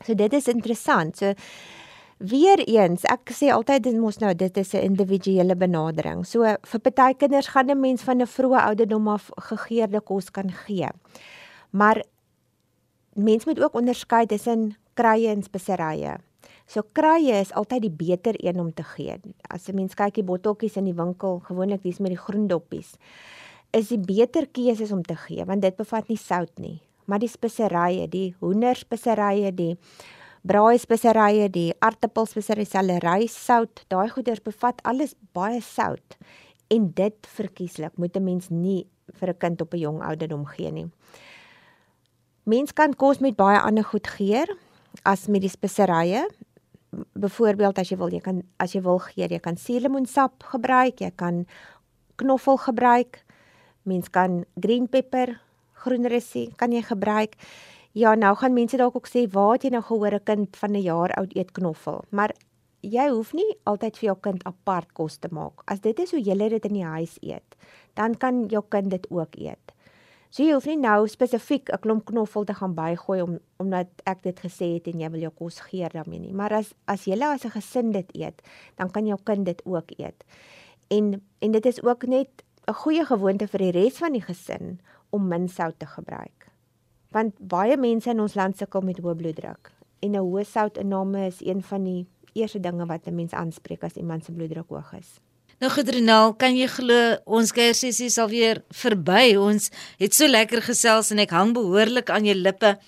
So 0.04 0.14
dit 0.14 0.32
is 0.32 0.48
interessant. 0.48 1.16
So 1.16 1.32
Weereens, 2.18 3.04
ek 3.06 3.30
sê 3.30 3.52
altyd 3.54 3.84
dit 3.84 3.94
mos 3.94 4.16
nou 4.18 4.34
dit 4.34 4.56
is 4.56 4.74
'n 4.74 4.82
individuele 4.82 5.54
benadering. 5.54 6.26
So 6.26 6.42
vir 6.42 6.80
party 6.80 7.14
kinders 7.14 7.46
gaan 7.46 7.70
'n 7.70 7.80
mens 7.80 8.02
van 8.02 8.20
'n 8.20 8.26
vroeë 8.26 8.60
ouderdom 8.66 9.08
af 9.08 9.30
gegeurde 9.36 10.00
kos 10.00 10.30
kan 10.30 10.50
gee. 10.50 10.88
Maar 11.70 12.02
mens 13.14 13.44
moet 13.44 13.62
ook 13.62 13.74
onderskei 13.74 14.26
tussen 14.26 14.76
kruie 14.94 15.28
en 15.28 15.42
speserye. 15.42 16.16
So 16.66 16.82
kruie 16.92 17.32
is 17.32 17.52
altyd 17.52 17.80
die 17.80 17.90
beter 17.90 18.34
een 18.36 18.60
om 18.60 18.74
te 18.74 18.82
gee. 18.82 19.20
As 19.48 19.68
'n 19.68 19.74
mens 19.74 19.94
kyk 19.94 20.14
die 20.14 20.24
botteltjies 20.24 20.76
in 20.76 20.84
die 20.84 20.94
winkel, 20.94 21.38
gewoonlik 21.38 21.82
dis 21.82 21.98
met 21.98 22.10
die 22.10 22.18
groen 22.18 22.46
doppies, 22.46 22.96
is 23.70 23.88
die 23.88 24.00
beter 24.00 24.46
keuses 24.46 24.92
om 24.92 25.02
te 25.02 25.16
gee 25.16 25.44
want 25.44 25.62
dit 25.62 25.76
bevat 25.76 26.08
nie 26.08 26.20
sout 26.20 26.52
nie. 26.58 26.80
Maar 27.08 27.22
die 27.22 27.30
speserye, 27.32 28.08
die 28.08 28.34
hoenderspeserye, 28.40 29.52
die 29.56 29.78
braaispeserye, 30.48 31.48
die 31.52 31.72
aartappelspeserye, 31.84 32.66
selery, 32.68 33.26
sout, 33.32 33.84
daai 33.88 34.08
goeders 34.12 34.42
bevat 34.44 34.82
alles 34.88 35.14
baie 35.36 35.60
sout. 35.64 36.18
En 36.68 36.90
dit 36.92 37.28
verkieslik 37.36 37.96
moet 37.96 38.16
'n 38.16 38.24
mens 38.24 38.50
nie 38.50 38.86
vir 39.14 39.28
'n 39.30 39.38
kind 39.38 39.60
op 39.60 39.74
'n 39.74 39.78
jong 39.78 40.02
ouderdom 40.02 40.46
gee 40.46 40.70
nie. 40.70 40.90
Mens 42.44 42.72
kan 42.72 42.94
kos 42.94 43.18
met 43.18 43.36
baie 43.36 43.60
ander 43.60 43.84
goed 43.84 44.06
geur 44.06 44.48
as 45.04 45.26
met 45.26 45.40
die 45.40 45.50
speserye. 45.50 46.28
Byvoorbeeld 47.12 47.78
as 47.78 47.88
jy 47.88 47.96
wil, 47.96 48.08
jy 48.08 48.20
kan 48.20 48.42
as 48.56 48.72
jy 48.72 48.82
wil 48.82 48.98
geur, 48.98 49.28
jy 49.28 49.38
kan 49.38 49.56
suurlemoensap 49.56 50.42
gebruik, 50.42 51.00
jy 51.00 51.10
kan 51.16 51.46
knoffel 52.16 52.56
gebruik. 52.56 53.24
Mens 53.88 54.10
kan 54.12 54.42
green 54.60 54.88
pepper, 54.88 55.38
groenrusie 55.82 56.50
kan 56.60 56.74
jy 56.74 56.82
gebruik. 56.84 57.38
Ja, 57.96 58.14
nou 58.14 58.34
gaan 58.36 58.54
mense 58.54 58.76
dalk 58.76 58.96
ook 58.96 59.08
sê, 59.08 59.24
"Waar 59.30 59.52
het 59.56 59.64
jy 59.64 59.70
nou 59.70 59.82
gehoor 59.82 60.14
'n 60.14 60.24
kind 60.24 60.56
van 60.56 60.72
'n 60.72 60.82
jaar 60.82 61.10
oud 61.16 61.36
eet 61.36 61.52
knoffel?" 61.52 62.04
Maar 62.10 62.34
jy 62.82 63.08
hoef 63.08 63.32
nie 63.32 63.56
altyd 63.64 63.96
vir 63.96 64.06
jou 64.06 64.16
kind 64.20 64.44
apart 64.44 64.92
kos 64.92 65.16
te 65.16 65.28
maak. 65.30 65.62
As 65.66 65.80
dit 65.80 65.98
is 65.98 66.10
hoe 66.10 66.20
jy 66.22 66.48
dit 66.48 66.64
in 66.64 66.74
die 66.74 66.84
huis 66.84 67.18
eet, 67.20 67.56
dan 67.94 68.14
kan 68.14 68.46
jou 68.48 68.62
kind 68.68 68.90
dit 68.90 69.06
ook 69.10 69.36
eet. 69.36 69.72
So 70.30 70.44
jy 70.44 70.52
hoef 70.52 70.66
nie 70.68 70.76
nou 70.76 71.08
spesifiek 71.08 71.70
'n 71.72 71.80
klomp 71.80 72.04
knoffel 72.04 72.44
te 72.44 72.54
gaan 72.54 72.74
bygooi 72.74 73.22
om 73.22 73.38
omdat 73.58 73.88
ek 74.04 74.22
dit 74.22 74.40
gesê 74.40 74.74
het 74.74 74.86
en 74.86 75.00
jy 75.00 75.10
wil 75.10 75.20
jou 75.20 75.32
kos 75.32 75.60
gee 75.60 75.88
daarmee 75.88 76.20
nie. 76.20 76.32
Maar 76.32 76.52
as 76.52 76.74
as 76.86 77.04
jy 77.04 77.16
as 77.22 77.44
'n 77.44 77.50
gesin 77.50 77.92
dit 77.92 78.06
eet, 78.14 78.42
dan 78.76 78.90
kan 78.90 79.06
jou 79.06 79.18
kind 79.24 79.46
dit 79.46 79.62
ook 79.64 79.90
eet. 79.96 80.24
En 80.88 81.22
en 81.40 81.50
dit 81.50 81.66
is 81.66 81.82
ook 81.82 82.06
net 82.06 82.28
'n 82.68 82.74
goeie 82.74 83.04
gewoonte 83.04 83.48
vir 83.48 83.58
die 83.58 83.74
res 83.80 83.98
van 83.98 84.12
die 84.12 84.22
gesin 84.22 84.78
om 85.10 85.28
min 85.28 85.48
sout 85.48 85.78
te 85.78 85.86
gebruik 85.86 86.48
want 87.10 87.34
baie 87.40 87.76
mense 87.76 88.10
in 88.10 88.20
ons 88.20 88.34
land 88.34 88.56
sukkel 88.58 88.84
met 88.84 89.00
hoë 89.00 89.16
bloeddruk 89.16 89.72
en 90.04 90.12
'n 90.12 90.24
hoë 90.24 90.44
soutinname 90.44 91.26
is 91.26 91.40
een 91.40 91.62
van 91.62 91.84
die 91.84 92.06
eerste 92.34 92.60
dinge 92.60 92.86
wat 92.86 93.06
'n 93.06 93.14
mens 93.14 93.32
aanspreek 93.32 93.82
as 93.82 93.96
iemand 93.96 94.24
se 94.24 94.32
bloeddruk 94.32 94.68
hoog 94.68 94.92
is. 94.92 95.20
Nou 95.58 95.70
Gedrinal, 95.72 96.34
kan 96.34 96.56
jy 96.56 96.66
glo 96.66 97.16
ons 97.24 97.52
kuiersessie 97.52 98.10
sal 98.10 98.28
weer 98.28 98.62
verby. 98.70 99.36
Ons 99.36 99.70
het 99.98 100.14
so 100.14 100.26
lekker 100.26 100.62
gesels 100.62 101.10
en 101.10 101.18
ek 101.18 101.30
hang 101.30 101.52
behoorlik 101.52 102.10
aan 102.10 102.24
jou 102.24 102.34
lippe. 102.34 102.78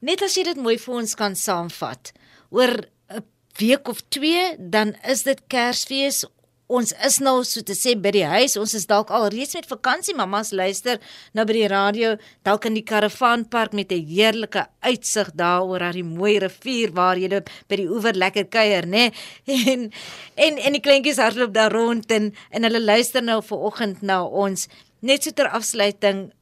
Net 0.00 0.22
as 0.22 0.34
jy 0.34 0.44
dit 0.44 0.56
mooi 0.56 0.78
vir 0.78 0.94
ons 0.94 1.14
kan 1.14 1.34
saamvat. 1.34 2.12
Oor 2.50 2.86
'n 3.10 3.22
week 3.58 3.88
of 3.88 4.00
2 4.08 4.56
dan 4.58 4.94
is 5.04 5.22
dit 5.22 5.40
Kersfees 5.46 6.24
ons 6.66 6.92
is 7.06 7.18
nou 7.22 7.36
so 7.46 7.62
te 7.62 7.74
sê 7.78 7.94
by 7.98 8.10
die 8.14 8.24
huis. 8.26 8.56
Ons 8.58 8.74
is 8.78 8.86
dalk 8.90 9.12
al 9.14 9.28
reeds 9.30 9.54
met 9.54 9.68
vakansie. 9.70 10.14
Mammas 10.18 10.52
luister 10.56 10.98
nou 11.36 11.44
by 11.46 11.54
die 11.54 11.68
radio, 11.70 12.14
dalk 12.46 12.66
in 12.66 12.76
die 12.78 12.84
karavaanpark 12.86 13.72
met 13.72 13.92
'n 13.92 14.06
heerlike 14.06 14.66
uitsig 14.82 15.30
daaroor 15.34 15.82
aan 15.82 15.98
die 15.98 16.02
mooi 16.02 16.38
rivier 16.38 16.92
waar 16.92 17.16
jy 17.16 17.28
by 17.68 17.76
die 17.76 17.88
oewer 17.88 18.14
lekker 18.14 18.46
kuier, 18.46 18.86
nê? 18.86 19.12
En 19.76 19.90
en 20.36 20.58
en 20.58 20.72
die 20.72 20.80
kleintjies 20.80 21.18
hardloop 21.18 21.52
daar 21.54 21.72
rond 21.72 22.10
en 22.10 22.34
en 22.50 22.62
hulle 22.62 22.80
luister 22.80 23.22
nou 23.22 23.42
ver 23.42 23.58
oggend 23.58 24.02
na 24.02 24.24
ons. 24.24 24.68
Net 25.00 25.22
so 25.22 25.30
ter 25.30 25.48
afsluiting 25.48 26.32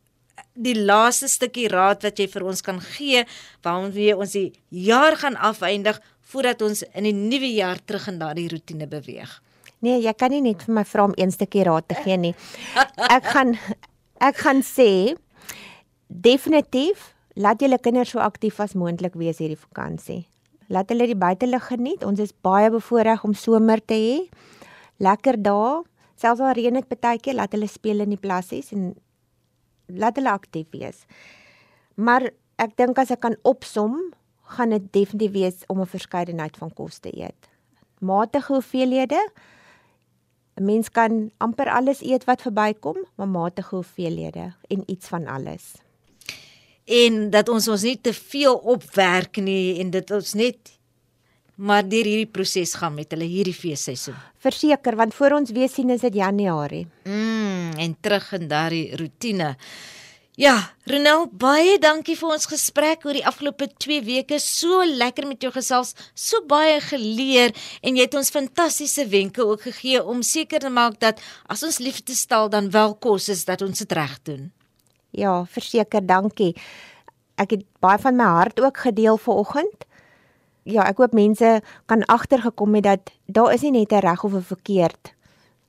die 0.55 0.75
laaste 0.75 1.29
stukkie 1.29 1.69
raad 1.69 2.03
wat 2.03 2.19
jy 2.19 2.29
vir 2.31 2.45
ons 2.47 2.63
kan 2.63 2.81
gee 2.81 3.25
waarom 3.63 3.91
wie 3.93 4.15
ons 4.17 4.33
die 4.33 4.53
jaar 4.71 5.17
gaan 5.17 5.37
afeindig 5.37 6.01
voordat 6.31 6.63
ons 6.63 6.83
in 6.95 7.05
die 7.05 7.13
nuwe 7.13 7.51
jaar 7.55 7.79
terug 7.85 8.09
in 8.09 8.19
daardie 8.19 8.49
rotine 8.49 8.87
beweeg. 8.87 9.41
Nee, 9.85 9.99
jy 10.01 10.13
kan 10.17 10.33
nie 10.33 10.41
net 10.41 10.63
vir 10.65 10.75
my 10.79 10.85
vra 10.89 11.09
om 11.11 11.15
een 11.21 11.33
stukkie 11.35 11.65
raad 11.67 11.87
te 11.91 11.97
gee 12.01 12.17
nie. 12.17 12.33
Ek 13.11 13.27
gaan 13.35 13.53
ek 14.25 14.39
gaan 14.41 14.63
sê 14.65 15.17
definitief 16.09 17.11
laat 17.37 17.61
julle 17.61 17.79
kinders 17.83 18.15
so 18.15 18.23
aktief 18.23 18.61
as 18.63 18.77
moontlik 18.79 19.19
wees 19.21 19.43
hierdie 19.43 19.61
vakansie. 19.61 20.23
Laat 20.73 20.89
hulle 20.93 21.09
die 21.11 21.19
buitelug 21.19 21.67
geniet. 21.69 22.05
Ons 22.07 22.23
is 22.25 22.33
baie 22.47 22.71
bevoorreg 22.73 23.25
om 23.27 23.35
somer 23.37 23.83
te 23.85 23.99
hê. 23.99 24.17
Lekker 25.03 25.41
dae. 25.43 25.83
Selfs 26.17 26.41
al 26.41 26.55
reën 26.57 26.79
dit 26.79 26.93
baie 26.95 27.19
keer, 27.19 27.35
laat 27.37 27.53
hulle 27.53 27.69
speel 27.69 28.05
in 28.05 28.15
die 28.15 28.21
plassies 28.21 28.71
en 28.73 28.93
laat 29.91 30.17
hulle 30.17 30.31
aktief 30.31 30.71
wees. 30.73 31.03
Maar 32.01 32.31
ek 32.63 32.79
dink 32.79 32.99
as 33.03 33.11
ek 33.13 33.21
kan 33.27 33.35
opsom, 33.43 33.99
gaan 34.55 34.73
dit 34.73 34.87
definitief 34.95 35.35
wees 35.35 35.67
om 35.69 35.81
'n 35.81 35.91
verskeidenheid 35.91 36.57
van 36.57 36.71
kos 36.71 37.01
te 37.01 37.11
eet. 37.11 37.51
Matige 38.01 38.53
hoeveelhede 38.53 39.21
'n 40.55 40.65
Mens 40.65 40.91
kan 40.91 41.31
amper 41.37 41.71
alles 41.71 42.01
eet 42.01 42.25
wat 42.25 42.43
verbykom, 42.43 42.97
maar 43.15 43.29
matige 43.29 43.75
hoeveelhede 43.75 44.55
en 44.69 44.83
iets 44.87 45.07
van 45.07 45.27
alles. 45.27 45.73
En 46.85 47.31
dat 47.31 47.49
ons 47.49 47.69
ons 47.69 47.83
nie 47.83 48.01
te 48.01 48.13
veel 48.13 48.55
opwerk 48.55 49.37
nie 49.37 49.81
en 49.81 49.91
dit 49.91 50.11
ons 50.11 50.33
net 50.33 50.75
maar 51.55 51.89
deur 51.89 52.05
hierdie 52.05 52.31
proses 52.31 52.75
gaan 52.75 52.95
met 52.95 53.11
hulle 53.15 53.27
hierdie 53.31 53.55
feesseisoen. 53.55 54.17
Verseker, 54.43 54.97
want 54.97 55.15
voor 55.15 55.37
ons 55.39 55.53
weer 55.55 55.69
sien 55.71 55.91
is 55.95 56.03
dit 56.03 56.15
Januarie. 56.15 56.87
Mm, 57.05 57.71
en 57.79 57.97
terug 58.01 58.33
in 58.33 58.49
daardie 58.49 58.97
rotine. 58.97 59.55
Ja, 60.35 60.57
Ronel, 60.91 61.29
baie 61.31 61.77
dankie 61.79 62.17
vir 62.19 62.33
ons 62.35 62.49
gesprek 62.51 63.05
oor 63.07 63.15
die 63.15 63.23
afgelope 63.23 63.69
2 63.79 64.01
weke. 64.03 64.41
So 64.43 64.83
lekker 64.83 65.29
met 65.31 65.45
jou 65.47 65.53
gesels, 65.55 65.93
so 66.19 66.43
baie 66.51 66.81
geleer 66.83 67.53
en 67.87 67.95
jy 67.95 68.09
het 68.09 68.17
ons 68.19 68.33
fantastiese 68.35 69.05
wenke 69.13 69.45
ook 69.47 69.63
gegee 69.69 70.01
om 70.03 70.25
seker 70.27 70.65
te 70.65 70.73
maak 70.75 70.97
dat 70.99 71.23
as 71.47 71.63
ons 71.63 71.79
liefde 71.79 72.17
stel 72.19 72.51
dan 72.51 72.73
wel 72.75 72.97
kos 72.99 73.29
is 73.31 73.45
dat 73.47 73.63
ons 73.63 73.79
dit 73.79 73.95
reg 73.95 74.17
doen. 74.27 74.49
Ja, 75.15 75.45
verseker, 75.47 76.03
dankie. 76.03 76.51
Ek 77.39 77.55
het 77.55 77.63
baie 77.79 78.03
van 78.03 78.19
my 78.19 78.27
hart 78.41 78.59
ook 78.59 78.83
gedeel 78.89 79.21
vanoggend. 79.23 79.87
Ja, 80.67 80.83
ek 80.89 80.99
hoop 80.99 81.15
mense 81.15 81.61
kan 81.87 82.03
agtergekom 82.11 82.75
het 82.75 82.89
dat 82.91 83.15
daar 83.31 83.55
is 83.55 83.63
nie 83.63 83.71
net 83.71 83.93
'n 83.93 84.03
reg 84.03 84.25
of 84.25 84.35
'n 84.35 84.43
verkeerd 84.43 85.15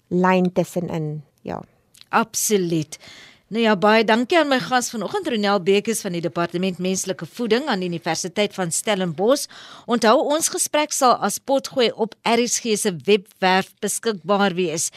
lyn 0.10 0.50
tussenin. 0.54 1.22
Ja. 1.44 1.62
Absoluut. 2.10 2.98
Nou 3.46 3.62
ja, 3.62 3.76
baie 3.78 4.02
dankie 4.02 4.40
aan 4.40 4.48
my 4.50 4.58
gas 4.58 4.88
vanoggend 4.90 5.28
Ronel 5.30 5.60
Bekes 5.62 6.00
van 6.02 6.16
die 6.18 6.22
Departement 6.26 6.80
Menslike 6.82 7.28
Voeding 7.30 7.68
aan 7.70 7.84
die 7.84 7.90
Universiteit 7.92 8.56
van 8.58 8.72
Stellenbosch. 8.74 9.44
Onthou 9.86 10.16
ons 10.34 10.48
gesprek 10.50 10.96
sal 10.98 11.14
as 11.22 11.38
potgooi 11.38 11.92
op 11.94 12.16
RSG 12.26 12.74
se 12.82 12.96
webwerf 13.06 13.70
beskikbaar 13.86 14.56
wees. 14.58 14.90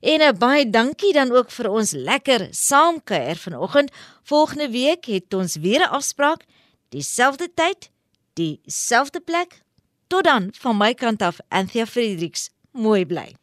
En 0.00 0.22
'n 0.22 0.38
baie 0.38 0.70
dankie 0.70 1.12
dan 1.12 1.32
ook 1.32 1.50
vir 1.50 1.70
ons 1.70 1.90
lekker 1.92 2.46
saamkuier 2.50 3.36
vanoggend. 3.36 3.90
Volgende 4.22 4.70
week 4.70 5.04
het 5.04 5.34
ons 5.34 5.56
weer 5.56 5.80
'n 5.80 5.90
afspraak, 5.90 6.44
dieselfde 6.88 7.48
tyd, 7.54 7.90
dieselfde 8.34 9.20
plek. 9.20 9.62
Tot 10.06 10.24
dan 10.24 10.50
van 10.52 10.76
my 10.76 10.94
kant 10.94 11.22
af, 11.22 11.38
Anthea 11.48 11.86
Fredericks. 11.86 12.50
Mooi 12.70 13.06
bly. 13.06 13.34